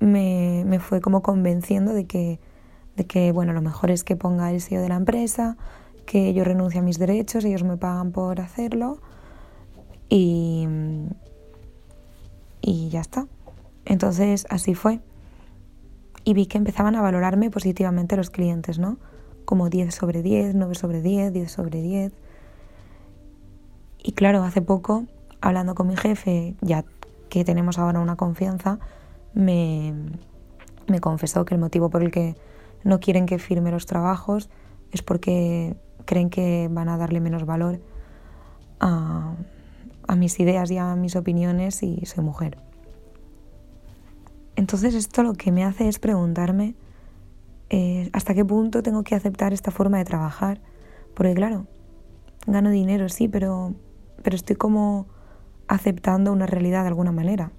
me, 0.00 0.64
me 0.66 0.80
fue 0.80 1.00
como 1.00 1.22
convenciendo 1.22 1.92
de 1.92 2.06
que, 2.06 2.40
de 2.96 3.04
que, 3.04 3.30
bueno, 3.30 3.52
lo 3.52 3.62
mejor 3.62 3.90
es 3.90 4.02
que 4.02 4.16
ponga 4.16 4.50
el 4.50 4.60
sello 4.60 4.80
de 4.80 4.88
la 4.88 4.96
empresa, 4.96 5.56
que 6.06 6.32
yo 6.34 6.44
renuncie 6.44 6.80
a 6.80 6.82
mis 6.82 6.98
derechos, 6.98 7.44
ellos 7.44 7.62
me 7.62 7.76
pagan 7.76 8.10
por 8.10 8.40
hacerlo 8.40 8.98
y, 10.08 10.66
y 12.60 12.88
ya 12.88 13.00
está. 13.00 13.26
Entonces 13.84 14.46
así 14.50 14.74
fue. 14.74 15.00
Y 16.24 16.34
vi 16.34 16.46
que 16.46 16.58
empezaban 16.58 16.96
a 16.96 17.02
valorarme 17.02 17.50
positivamente 17.50 18.16
los 18.16 18.30
clientes, 18.30 18.78
¿no? 18.78 18.98
Como 19.44 19.70
10 19.70 19.94
sobre 19.94 20.22
10, 20.22 20.54
9 20.56 20.74
sobre 20.74 21.00
10, 21.00 21.32
10 21.32 21.50
sobre 21.50 21.80
10. 21.82 22.12
Y 24.02 24.12
claro, 24.12 24.42
hace 24.42 24.60
poco, 24.60 25.04
hablando 25.40 25.74
con 25.74 25.86
mi 25.86 25.96
jefe, 25.96 26.56
ya 26.60 26.84
que 27.28 27.44
tenemos 27.44 27.78
ahora 27.78 28.00
una 28.00 28.16
confianza, 28.16 28.78
me, 29.34 29.94
me 30.88 31.00
confesó 31.00 31.44
que 31.44 31.54
el 31.54 31.60
motivo 31.60 31.90
por 31.90 32.02
el 32.02 32.10
que 32.10 32.34
no 32.82 33.00
quieren 33.00 33.26
que 33.26 33.38
firme 33.38 33.70
los 33.70 33.86
trabajos 33.86 34.48
es 34.92 35.02
porque 35.02 35.76
creen 36.04 36.30
que 36.30 36.68
van 36.70 36.88
a 36.88 36.96
darle 36.96 37.20
menos 37.20 37.44
valor 37.44 37.80
a, 38.80 39.34
a 40.06 40.16
mis 40.16 40.38
ideas 40.40 40.70
y 40.70 40.78
a 40.78 40.94
mis 40.96 41.16
opiniones 41.16 41.82
y 41.82 42.04
soy 42.06 42.24
mujer. 42.24 42.58
Entonces 44.56 44.94
esto 44.94 45.22
lo 45.22 45.34
que 45.34 45.52
me 45.52 45.64
hace 45.64 45.88
es 45.88 45.98
preguntarme 45.98 46.74
eh, 47.68 48.08
hasta 48.12 48.34
qué 48.34 48.44
punto 48.44 48.82
tengo 48.82 49.02
que 49.02 49.14
aceptar 49.14 49.52
esta 49.52 49.70
forma 49.70 49.98
de 49.98 50.04
trabajar. 50.04 50.60
Porque 51.14 51.34
claro, 51.34 51.66
gano 52.46 52.70
dinero, 52.70 53.08
sí, 53.08 53.28
pero, 53.28 53.74
pero 54.22 54.36
estoy 54.36 54.56
como 54.56 55.06
aceptando 55.68 56.32
una 56.32 56.46
realidad 56.46 56.82
de 56.82 56.88
alguna 56.88 57.12
manera. 57.12 57.52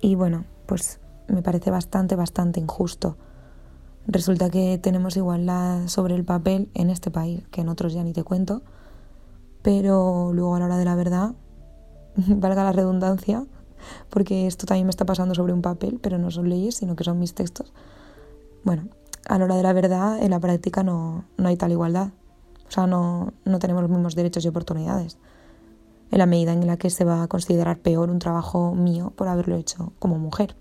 Y 0.00 0.14
bueno, 0.14 0.44
pues 0.66 1.00
me 1.28 1.42
parece 1.42 1.70
bastante, 1.70 2.14
bastante 2.14 2.60
injusto. 2.60 3.16
Resulta 4.06 4.48
que 4.48 4.78
tenemos 4.78 5.16
igualdad 5.16 5.88
sobre 5.88 6.14
el 6.14 6.24
papel 6.24 6.70
en 6.74 6.90
este 6.90 7.10
país, 7.10 7.46
que 7.50 7.60
en 7.60 7.68
otros 7.68 7.92
ya 7.92 8.02
ni 8.02 8.12
te 8.12 8.22
cuento, 8.22 8.62
pero 9.68 10.32
luego 10.32 10.54
a 10.54 10.60
la 10.60 10.64
hora 10.64 10.78
de 10.78 10.86
la 10.86 10.94
verdad, 10.94 11.34
valga 12.16 12.64
la 12.64 12.72
redundancia, 12.72 13.44
porque 14.08 14.46
esto 14.46 14.64
también 14.64 14.86
me 14.86 14.90
está 14.90 15.04
pasando 15.04 15.34
sobre 15.34 15.52
un 15.52 15.60
papel, 15.60 15.98
pero 16.00 16.16
no 16.16 16.30
son 16.30 16.48
leyes, 16.48 16.76
sino 16.76 16.96
que 16.96 17.04
son 17.04 17.18
mis 17.18 17.34
textos. 17.34 17.74
Bueno, 18.64 18.88
a 19.28 19.38
la 19.38 19.44
hora 19.44 19.56
de 19.56 19.62
la 19.62 19.74
verdad, 19.74 20.22
en 20.22 20.30
la 20.30 20.40
práctica 20.40 20.82
no, 20.82 21.26
no 21.36 21.48
hay 21.48 21.58
tal 21.58 21.70
igualdad. 21.70 22.08
O 22.66 22.70
sea, 22.70 22.86
no, 22.86 23.34
no 23.44 23.58
tenemos 23.58 23.82
los 23.82 23.90
mismos 23.90 24.14
derechos 24.14 24.42
y 24.46 24.48
oportunidades. 24.48 25.18
En 26.12 26.16
la 26.16 26.24
medida 26.24 26.54
en 26.54 26.66
la 26.66 26.78
que 26.78 26.88
se 26.88 27.04
va 27.04 27.22
a 27.22 27.28
considerar 27.28 27.76
peor 27.76 28.08
un 28.08 28.20
trabajo 28.20 28.74
mío 28.74 29.12
por 29.16 29.28
haberlo 29.28 29.56
hecho 29.56 29.92
como 29.98 30.18
mujer. 30.18 30.56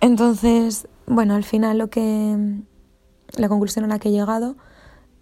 Entonces, 0.00 0.86
bueno, 1.08 1.34
al 1.34 1.42
final 1.42 1.78
lo 1.78 1.90
que 1.90 2.60
la 3.36 3.48
conclusión 3.48 3.84
a 3.84 3.88
la 3.88 3.98
que 3.98 4.10
he 4.10 4.12
llegado 4.12 4.54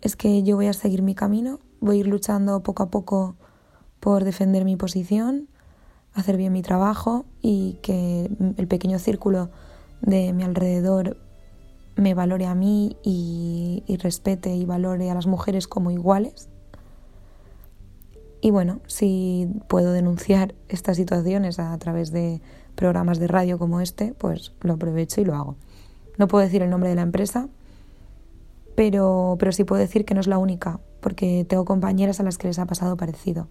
es 0.05 0.17
que 0.17 0.43
yo 0.43 0.57
voy 0.57 0.67
a 0.67 0.75
seguir 0.75 1.03
mi 1.03 1.15
camino, 1.15 1.59
voy 1.81 1.97
a 1.97 2.01
ir 2.01 2.07
luchando 2.07 2.63
poco 2.63 2.83
a 2.83 2.91
poco 2.91 3.37
por 4.01 4.23
defender 4.23 4.65
mi 4.67 4.77
posición, 4.77 5.49
hacer 6.13 6.37
bien 6.37 6.53
mi 6.53 6.61
trabajo 6.61 7.25
y 7.41 7.79
que 7.83 8.31
el 8.59 8.69
pequeño 8.69 8.99
círculo 8.99 9.49
de 10.03 10.35
mi 10.35 10.43
alrededor 10.45 11.17
me 11.97 12.13
valore 12.13 12.45
a 12.45 12.55
mí 12.55 12.99
y, 13.03 13.83
respete 14.03 14.55
y 14.55 14.67
valore 14.67 15.11
a 15.11 15.15
las 15.15 15.27
mujeres 15.27 15.67
como 15.67 15.91
iguales. 15.91 16.51
Y 18.43 18.51
bueno, 18.51 18.81
si 18.87 19.49
puedo 19.69 19.93
denunciar 19.93 20.55
estas 20.69 20.99
situaciones 20.99 21.59
a 21.59 21.77
través 21.79 22.13
de 22.13 22.43
programas 22.75 23.19
de 23.19 23.27
radio 23.27 23.59
como 23.59 23.81
este, 23.81 24.13
pues 24.13 24.53
lo 24.61 24.75
aprovecho 24.75 25.23
y 25.23 25.25
lo 25.25 25.35
hago. 25.35 25.57
No 26.19 26.29
puedo 26.29 26.45
decir 26.45 26.61
el 26.61 26.69
nombre 26.69 26.91
de 26.91 26.97
la 26.97 27.03
empresa, 27.03 27.49
pero, 28.75 29.37
pero 29.39 29.53
sí 29.53 29.65
puedo 29.65 29.81
decir 29.81 30.05
que 30.05 30.15
no 30.15 30.21
es 30.21 30.27
la 30.27 30.39
única, 30.39 30.81
porque 31.01 31.45
tengo 31.49 31.65
compañeras 31.65 32.21
a 32.21 32.23
las 32.23 32.39
que 32.39 32.49
les 32.49 32.59
ha 32.59 32.67
pasado 32.67 32.97
parecido. 32.97 33.49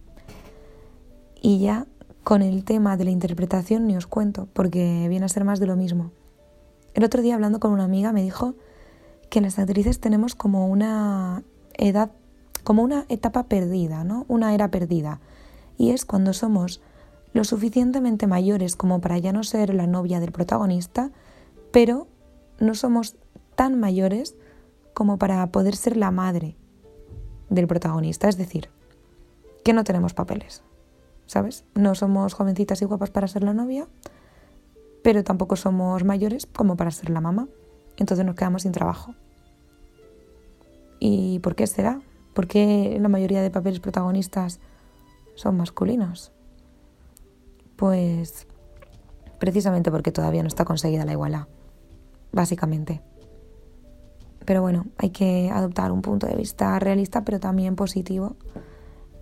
Y 1.42 1.60
ya 1.60 1.88
con 2.24 2.42
el 2.42 2.63
tema 2.63 2.96
de 2.98 3.06
la 3.06 3.12
interpretación 3.12 3.86
ni 3.86 3.98
os 3.98 4.08
cuento, 4.08 4.48
porque 4.53 5.08
viene 5.10 5.25
a 5.25 5.30
ser 5.30 5.44
más 5.44 5.60
de 5.60 5.68
lo 5.68 5.75
mismo. 5.75 6.12
El 6.94 7.03
otro 7.03 7.22
día 7.22 7.36
hablando 7.36 7.60
con 7.60 7.72
una 7.72 7.84
amiga 7.84 8.13
me 8.13 8.24
dijo 8.24 8.56
que 9.30 9.42
las 9.42 9.60
actrices 9.60 10.00
tenemos 10.00 10.36
como 10.36 10.68
una 10.68 11.44
edad, 11.74 12.12
como 12.63 12.84
una 12.84 13.06
etapa 13.10 13.44
perdida, 13.44 14.03
¿no? 14.03 14.25
Una 14.27 14.53
era 14.53 14.70
perdida. 14.70 15.20
Y 15.77 15.89
es 15.89 16.06
cuando 16.06 16.34
somos 16.34 16.82
lo 17.34 17.44
suficientemente 17.44 18.27
mayores 18.27 18.75
como 18.75 19.01
para 19.01 19.18
ya 19.18 19.34
no 19.34 19.44
ser 19.44 19.74
la 19.74 19.88
novia 19.88 20.20
del 20.20 20.32
protagonista, 20.32 21.12
pero 21.72 22.08
no 22.60 22.75
somos 22.75 23.15
tan 23.56 23.80
mayores 23.80 24.36
como 24.93 25.17
para 25.17 25.45
poder 25.51 25.75
ser 25.75 25.97
la 25.97 26.12
madre 26.12 26.55
del 27.50 27.67
protagonista. 27.67 28.29
Es 28.29 28.38
decir, 28.38 28.69
que 29.63 29.73
no 29.73 29.83
tenemos 29.83 30.13
papeles, 30.13 30.63
¿sabes? 31.25 31.65
No 31.75 31.95
somos 31.95 32.33
jovencitas 32.33 32.81
y 32.81 32.85
guapas 32.85 33.12
para 33.12 33.27
ser 33.27 33.43
la 33.43 33.53
novia, 33.53 33.88
pero 35.03 35.23
tampoco 35.23 35.56
somos 35.56 36.03
mayores 36.03 36.45
como 36.45 36.75
para 36.77 36.91
ser 36.91 37.10
la 37.10 37.21
mamá. 37.21 37.47
Entonces 37.97 38.25
nos 38.25 38.36
quedamos 38.36 38.63
sin 38.63 38.71
trabajo. 38.71 39.13
¿Y 40.99 41.39
por 41.39 41.56
qué 41.56 41.67
será? 41.67 42.01
¿Por 42.34 42.47
qué 42.47 42.97
la 42.99 43.10
mayoría 43.10 43.41
de 43.41 43.51
papeles 43.51 43.79
protagonistas 43.79 44.60
son 45.36 45.58
masculinos? 45.58 46.32
Pues 47.75 48.47
precisamente 49.39 49.91
porque 49.91 50.12
todavía 50.12 50.41
no 50.41 50.47
está 50.47 50.65
conseguida 50.65 51.06
la 51.06 51.12
igualdad, 51.12 51.47
básicamente. 52.32 53.01
Pero 54.45 54.62
bueno, 54.62 54.86
hay 54.97 55.10
que 55.10 55.49
adoptar 55.51 55.91
un 55.91 56.01
punto 56.01 56.27
de 56.27 56.36
vista 56.36 56.77
realista, 56.79 57.23
pero 57.23 57.39
también 57.39 57.75
positivo. 57.75 58.36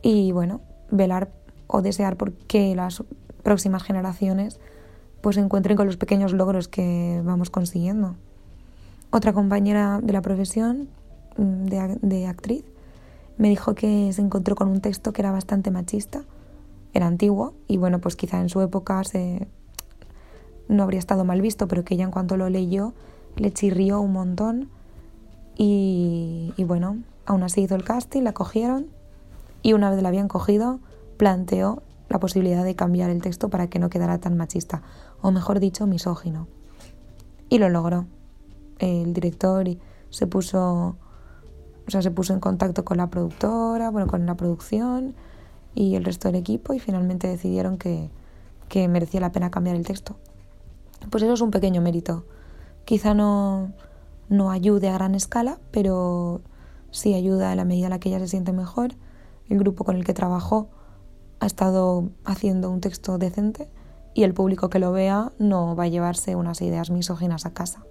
Y 0.02 0.32
bueno, 0.32 0.62
velar 0.90 1.32
o 1.68 1.82
desear 1.82 2.18
por 2.18 2.34
que 2.34 2.76
las 2.76 3.04
próximas 3.44 3.84
generaciones 3.84 4.60
pues 5.22 5.36
se 5.36 5.42
encuentren 5.42 5.78
con 5.78 5.86
los 5.86 5.98
pequeños 5.98 6.34
logros 6.34 6.68
que 6.68 7.22
vamos 7.24 7.50
consiguiendo. 7.50 8.16
Otra 9.12 9.34
compañera 9.34 10.00
de 10.02 10.14
la 10.14 10.22
profesión, 10.22 10.90
mm, 11.38 11.66
de, 12.02 12.28
actriz, 12.28 12.64
me 13.38 13.50
dijo 13.50 13.76
que 13.76 14.12
se 14.14 14.22
encontró 14.22 14.56
con 14.56 14.68
un 14.68 14.82
texto 14.82 15.14
que 15.14 15.22
era 15.22 15.32
bastante 15.32 15.70
machista, 15.70 16.24
era 16.94 17.08
antiguo 17.08 17.54
y 17.68 17.78
bueno, 17.78 18.00
pues 18.00 18.16
quizá 18.16 18.42
en 18.42 18.50
su 18.50 18.62
época 18.62 19.04
se, 19.04 19.48
no 20.68 20.84
habría 20.84 21.00
estado 21.00 21.24
mal 21.24 21.42
visto, 21.42 21.68
pero 21.68 21.84
que 21.84 21.94
ella 21.94 22.06
en 22.06 22.12
cuanto 22.12 22.36
lo 22.36 22.50
leyó 22.50 22.94
le 23.36 23.52
chirrió 23.52 24.02
un 24.02 24.14
montón 24.14 24.70
y, 25.58 26.54
bueno, 26.66 26.98
aún 27.26 27.44
así 27.44 27.62
hizo 27.62 27.76
el 27.76 27.84
casting, 27.84 28.24
la 28.24 28.34
cogieron 28.34 28.88
y 29.62 29.74
una 29.74 29.90
vez 29.92 30.02
la 30.02 30.10
habían 30.10 30.28
cogido 30.28 30.80
planteó 31.18 31.84
la 32.10 32.20
posibilidad 32.20 32.64
de 32.64 32.76
cambiar 32.76 33.12
el 33.12 33.22
texto 33.22 33.50
para 33.50 33.68
que 33.68 33.78
no 33.78 33.92
quedara 33.92 34.18
tan 34.18 34.36
machista, 34.36 34.82
o 35.22 35.30
mejor 35.30 35.60
dicho, 35.60 35.86
misógino. 35.86 36.48
Y 37.48 37.60
lo 37.60 37.70
logró. 37.70 38.08
El 38.80 39.14
director 39.14 39.68
se 40.10 40.26
puso, 40.26 40.96
o 41.88 41.92
sea, 41.92 42.02
se 42.02 42.10
puso 42.10 42.34
en 42.34 42.40
contacto 42.40 42.84
con 42.84 42.98
la 42.98 43.12
productora, 43.12 43.92
bueno, 43.92 44.08
con 44.08 44.26
la 44.26 44.36
producción 44.36 45.14
y 45.76 45.96
el 45.96 46.04
resto 46.04 46.28
del 46.28 46.38
equipo 46.38 46.74
y 46.74 46.80
finalmente 46.80 47.28
decidieron 47.28 47.78
que, 47.78 48.10
que 48.68 48.88
merecía 48.88 49.22
la 49.22 49.32
pena 49.32 49.52
cambiar 49.52 49.76
el 49.76 49.86
texto. 49.86 50.16
Pues 51.12 51.22
eso 51.24 51.34
es 51.34 51.42
un 51.42 51.52
pequeño 51.52 51.82
mérito. 51.82 52.26
Quizá 52.84 53.14
no, 53.14 53.74
no 54.32 54.50
ayude 54.50 54.88
a 54.88 54.94
gran 54.94 55.14
escala, 55.14 55.60
pero 55.72 56.42
sí 56.90 57.14
ayuda 57.14 57.52
a 57.52 57.56
la 57.56 57.66
medida 57.66 57.88
en 57.88 57.90
la 57.92 58.00
que 58.00 58.10
ella 58.10 58.20
se 58.20 58.30
siente 58.30 58.54
mejor. 58.54 58.96
El 59.50 59.60
grupo 59.60 59.84
con 59.84 59.98
el 59.98 60.06
que 60.06 60.14
trabajó 60.14 60.70
ha 61.42 61.46
estado 61.46 62.10
haciendo 62.24 62.72
un 62.72 62.80
texto 62.80 63.18
decente 63.18 63.70
y 64.14 64.24
el 64.24 64.34
público 64.34 64.70
que 64.70 64.80
lo 64.80 64.94
vea 64.94 65.34
no 65.38 65.76
va 65.76 65.84
a 65.84 65.88
llevarse 65.90 66.38
unas 66.38 66.62
ideas 66.62 66.92
misóginas 66.92 67.46
a 67.46 67.54
casa. 67.54 67.84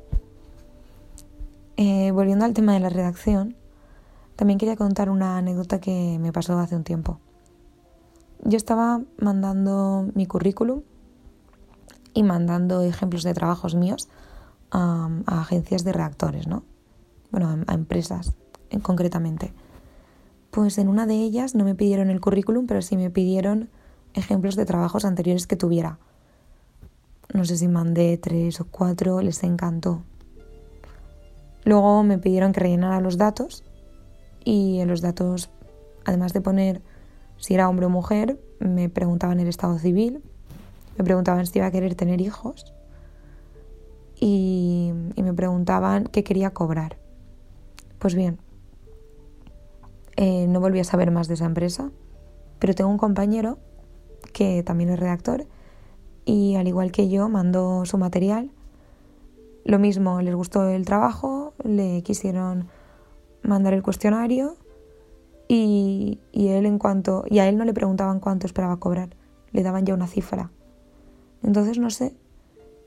Eh, 1.77 2.11
volviendo 2.13 2.47
al 2.47 2.55
tema 2.55 2.73
de 2.73 2.81
la 2.81 2.89
redacción, 2.89 3.55
también 4.35 4.59
quería 4.59 4.77
contar 4.77 5.11
una 5.11 5.37
anécdota 5.37 5.79
que 5.79 6.19
me 6.21 6.33
pasó 6.33 6.59
hace 6.59 6.75
un 6.75 6.85
tiempo. 6.85 7.21
Yo 8.45 8.57
estaba 8.57 9.03
mandando 9.19 10.09
mi 10.15 10.25
currículum 10.25 10.81
y 12.15 12.23
mandando 12.23 12.81
ejemplos 12.81 13.25
de 13.25 13.35
trabajos 13.35 13.75
míos 13.75 14.09
a, 14.71 15.09
agencias 15.27 15.85
de 15.85 15.93
redactores, 15.93 16.47
¿no? 16.47 16.63
Bueno, 17.31 17.49
a, 17.49 17.73
a 17.73 17.75
empresas 17.75 18.35
concretamente. 18.83 19.53
Pues 20.51 20.79
en 20.79 20.89
una 20.89 21.07
de 21.07 21.15
ellas 21.15 21.55
no 21.55 21.65
me 21.65 21.75
pidieron 21.75 22.11
el 22.11 22.21
currículum, 22.21 22.67
pero 22.67 22.83
sí 22.83 22.97
me 22.97 23.11
pidieron 23.11 23.69
ejemplos 24.15 24.57
de 24.57 24.67
trabajos 24.67 25.05
anteriores 25.05 25.47
que 25.47 25.57
tuviera. 25.57 25.99
No 27.33 27.45
sé 27.45 27.57
si 27.57 27.69
mandé 27.69 28.17
tres 28.19 28.61
o 28.61 28.67
cuatro, 28.67 29.21
les 29.21 29.43
encantó. 29.45 30.03
Luego 31.65 32.03
me 32.03 32.19
pidieron 32.19 32.53
que 32.53 32.61
rellenara 32.61 33.01
los 33.01 33.17
datos 33.17 33.65
y 34.45 34.81
en 34.81 34.89
los 34.89 35.01
datos, 35.01 35.51
además 36.05 36.33
de 36.33 36.41
poner 36.41 36.83
si 37.37 37.55
era 37.55 37.69
hombre 37.69 37.87
o 37.87 37.91
mujer, 37.91 38.41
me 38.59 38.89
preguntaban 38.89 39.41
el 39.41 39.49
estado 39.49 39.79
civil, 39.79 40.23
me 40.99 41.05
preguntaban 41.05 41.47
si 41.47 41.59
iba 41.59 41.67
a 41.67 41.71
querer 41.71 41.95
tener 41.95 42.21
hijos 42.21 42.73
y, 44.21 44.93
me 45.17 45.35
preguntaban 45.35 46.05
qué 46.05 46.23
quería 46.23 46.51
cobrar. 46.51 46.99
Pues 47.99 48.15
bien, 48.15 48.39
eh, 50.17 50.47
no 50.49 50.61
volví 50.61 50.81
a 50.81 50.85
saber 50.85 51.11
más 51.11 51.29
de 51.29 51.35
esa 51.35 51.47
empresa, 51.47 51.91
pero 52.59 52.75
tengo 52.75 52.91
un 52.91 52.99
compañero 52.99 53.59
que 54.33 54.63
también 54.63 54.91
es 54.91 55.01
redactor 55.01 55.47
y 56.25 56.55
al 56.57 56.69
igual 56.69 56.93
que 56.93 57.09
yo 57.09 57.29
mandó 57.29 57.85
su 57.85 57.99
material. 57.99 58.51
Lo 59.65 59.79
mismo, 59.79 60.21
les 60.21 60.35
gustó 60.35 60.69
el 60.69 60.85
trabajo, 60.85 61.55
le 61.65 62.03
quisieron 62.03 62.69
mandar 63.43 63.75
el 63.75 63.83
cuestionario 63.83 64.57
y, 65.49 66.21
él 66.33 66.67
en 66.67 66.79
cuanto 66.79 67.25
y 67.29 67.39
a 67.41 67.49
él 67.49 67.57
no 67.57 67.65
le 67.65 67.75
preguntaban 67.75 68.21
cuánto 68.21 68.47
esperaba 68.47 68.79
cobrar, 68.79 69.11
le 69.53 69.63
daban 69.63 69.85
ya 69.85 69.95
una 69.95 70.07
cifra. 70.07 70.51
Entonces 71.43 71.79
no 71.79 71.91
sé 71.91 72.15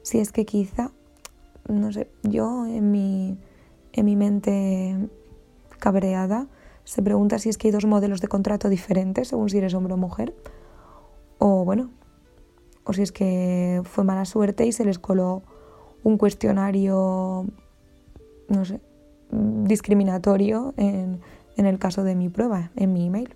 si 0.02 0.20
es 0.20 0.32
que 0.32 0.46
quizá, 0.46 0.92
no 1.68 1.92
sé, 1.92 2.10
yo 2.24 2.66
en 2.66 2.92
mi, 2.92 3.38
en 3.94 4.06
mi 4.06 4.16
mente 4.16 4.96
cabreada 5.80 6.48
se 6.84 7.02
pregunta 7.02 7.40
si 7.40 7.50
es 7.50 7.58
que 7.58 7.68
hay 7.68 7.72
dos 7.72 7.86
modelos 7.86 8.22
de 8.22 8.28
contrato 8.28 8.70
diferentes 8.70 9.30
según 9.30 9.50
si 9.50 9.58
eres 9.58 9.74
hombre 9.74 9.94
o 9.94 9.98
mujer. 9.98 10.36
O 11.40 11.66
bueno, 11.66 11.90
o 12.84 12.94
si 12.94 13.02
es 13.02 13.12
que 13.12 13.82
fue 13.86 14.04
mala 14.04 14.26
suerte 14.26 14.66
y 14.66 14.72
se 14.72 14.86
les 14.86 15.00
coló 15.00 15.44
un 16.04 16.18
cuestionario, 16.18 17.46
no 18.50 18.66
sé, 18.66 18.82
discriminatorio 19.32 20.74
en, 20.78 21.22
en 21.56 21.66
el 21.66 21.80
caso 21.80 22.04
de 22.04 22.16
mi 22.16 22.30
prueba, 22.30 22.72
en 22.76 22.94
mi 22.94 23.08
email. 23.08 23.36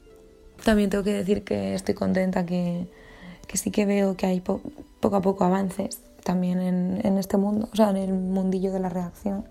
También 0.63 0.89
tengo 0.89 1.03
que 1.03 1.13
decir 1.13 1.43
que 1.43 1.75
estoy 1.75 1.95
contenta, 1.95 2.45
que, 2.45 2.87
que 3.47 3.57
sí 3.57 3.71
que 3.71 3.85
veo 3.85 4.17
que 4.17 4.25
hay 4.25 4.41
poco 4.41 5.15
a 5.15 5.21
poco 5.21 5.43
avances 5.43 6.01
también 6.27 6.59
en, 6.59 6.99
en, 7.05 7.17
este 7.17 7.37
mundo, 7.37 7.69
o 7.71 7.75
sea, 7.77 7.89
en 7.91 7.95
el 7.95 8.11
mundillo 8.11 8.73
de 8.73 8.81
la 8.81 8.89
redacción 8.89 9.47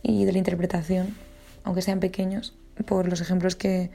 y 0.00 0.24
de 0.24 0.30
la 0.30 0.38
interpretación, 0.38 1.16
aunque 1.64 1.82
sean 1.82 1.98
pequeños, 1.98 2.54
por 2.86 3.08
los 3.08 3.20
ejemplos 3.20 3.56
que, 3.56 3.90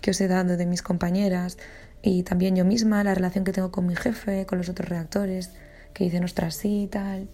que 0.00 0.12
os 0.12 0.20
he 0.20 0.28
dado 0.28 0.56
de 0.56 0.64
mis 0.64 0.80
compañeras 0.80 1.58
y 2.02 2.22
también 2.22 2.54
yo 2.54 2.64
misma, 2.64 3.02
la 3.02 3.14
relación 3.14 3.42
que 3.42 3.50
tengo 3.50 3.72
con 3.72 3.84
mi 3.84 3.96
jefe, 3.96 4.46
con 4.46 4.58
los 4.58 4.68
otros 4.68 4.88
redactores, 4.88 5.50
que 5.92 6.04
dicen, 6.04 6.22
ostras, 6.22 6.54
sí 6.54 6.84
y 6.84 6.86
tal. 6.86 7.28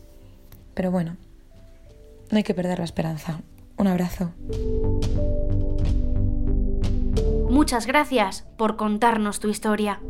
Pero 0.73 0.91
bueno, 0.91 1.19
no 2.31 2.39
hay 2.39 2.43
que 2.43 2.55
perder 2.55 2.79
la 2.79 2.87
esperanza. 2.87 3.43
Un 3.77 3.87
abrazo. 3.87 4.33
Muchas 7.51 7.87
gracias 7.87 8.47
por 8.57 8.77
contarnos 8.77 9.41
tu 9.41 9.51
historia. 9.51 10.01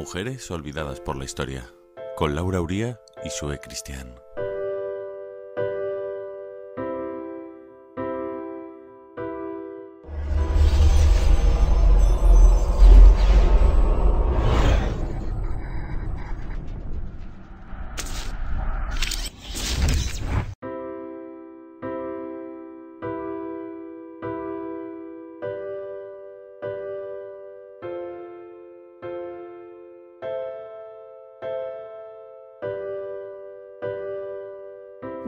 Mujeres 0.00 0.50
olvidadas 0.50 0.98
por 0.98 1.18
la 1.18 1.26
historia, 1.26 1.74
con 2.16 2.34
Laura 2.34 2.58
Uría 2.62 2.98
y 3.22 3.28
Sue 3.28 3.60
Cristian. 3.60 4.14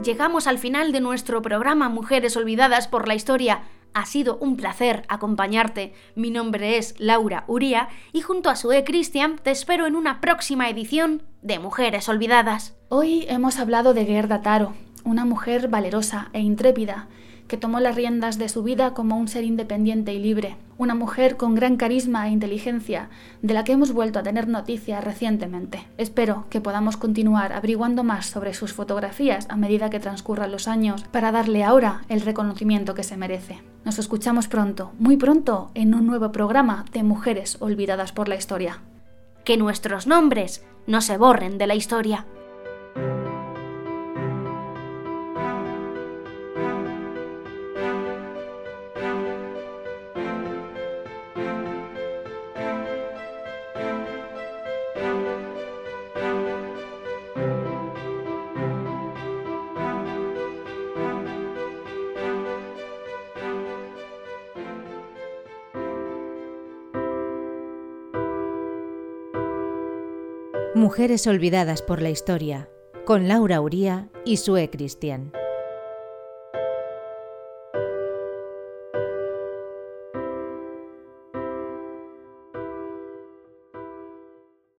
Llegamos 0.03 0.47
al 0.47 0.59
final 0.59 0.91
de 0.91 0.99
nuestro 0.99 1.41
programa 1.41 1.87
Mujeres 1.87 2.35
Olvidadas 2.35 2.89
por 2.89 3.07
la 3.07 3.15
Historia. 3.15 3.61
Ha 3.93 4.05
sido 4.05 4.35
un 4.35 4.57
placer 4.57 5.03
acompañarte. 5.07 5.93
Mi 6.15 6.29
nombre 6.29 6.77
es 6.77 6.93
Laura 6.99 7.45
Uría 7.47 7.87
y 8.11 8.19
junto 8.19 8.49
a 8.49 8.57
Sue 8.57 8.83
Cristian 8.83 9.39
te 9.41 9.51
espero 9.51 9.87
en 9.87 9.95
una 9.95 10.19
próxima 10.19 10.69
edición 10.69 11.21
de 11.41 11.59
Mujeres 11.59 12.09
Olvidadas. 12.09 12.75
Hoy 12.89 13.25
hemos 13.29 13.59
hablado 13.59 13.93
de 13.93 14.05
Gerda 14.05 14.41
Taro, 14.41 14.73
una 15.05 15.23
mujer 15.23 15.69
valerosa 15.69 16.29
e 16.33 16.41
intrépida 16.41 17.07
que 17.47 17.55
tomó 17.55 17.79
las 17.79 17.95
riendas 17.95 18.37
de 18.37 18.49
su 18.49 18.61
vida 18.61 18.93
como 18.93 19.17
un 19.17 19.29
ser 19.29 19.45
independiente 19.45 20.13
y 20.13 20.19
libre, 20.19 20.57
una 20.83 20.95
mujer 20.95 21.37
con 21.37 21.55
gran 21.55 21.77
carisma 21.77 22.27
e 22.27 22.31
inteligencia, 22.31 23.09
de 23.41 23.53
la 23.53 23.63
que 23.63 23.71
hemos 23.71 23.93
vuelto 23.93 24.19
a 24.19 24.23
tener 24.23 24.47
noticias 24.47 25.03
recientemente. 25.03 25.87
Espero 25.97 26.45
que 26.49 26.61
podamos 26.61 26.97
continuar 26.97 27.53
averiguando 27.53 28.03
más 28.03 28.27
sobre 28.27 28.53
sus 28.53 28.73
fotografías 28.73 29.47
a 29.49 29.55
medida 29.55 29.89
que 29.89 29.99
transcurran 29.99 30.51
los 30.51 30.67
años 30.67 31.05
para 31.11 31.31
darle 31.31 31.63
ahora 31.63 32.01
el 32.09 32.21
reconocimiento 32.21 32.93
que 32.93 33.03
se 33.03 33.17
merece. 33.17 33.61
Nos 33.85 33.97
escuchamos 33.97 34.47
pronto, 34.47 34.91
muy 34.99 35.17
pronto, 35.17 35.71
en 35.73 35.95
un 35.95 36.05
nuevo 36.05 36.31
programa 36.31 36.85
de 36.91 37.03
Mujeres 37.03 37.57
Olvidadas 37.61 38.11
por 38.11 38.27
la 38.27 38.35
Historia. 38.35 38.81
Que 39.45 39.57
nuestros 39.57 40.05
nombres 40.05 40.63
no 40.85 41.01
se 41.01 41.17
borren 41.17 41.57
de 41.57 41.67
la 41.67 41.75
historia. 41.75 42.25
Mujeres 70.93 71.25
olvidadas 71.25 71.81
por 71.81 72.03
la 72.03 72.11
historia, 72.11 72.69
con 73.03 73.27
Laura 73.27 73.59
Uría 73.61 74.09
y 74.25 74.37
Sue 74.37 74.69
Cristian. 74.69 75.31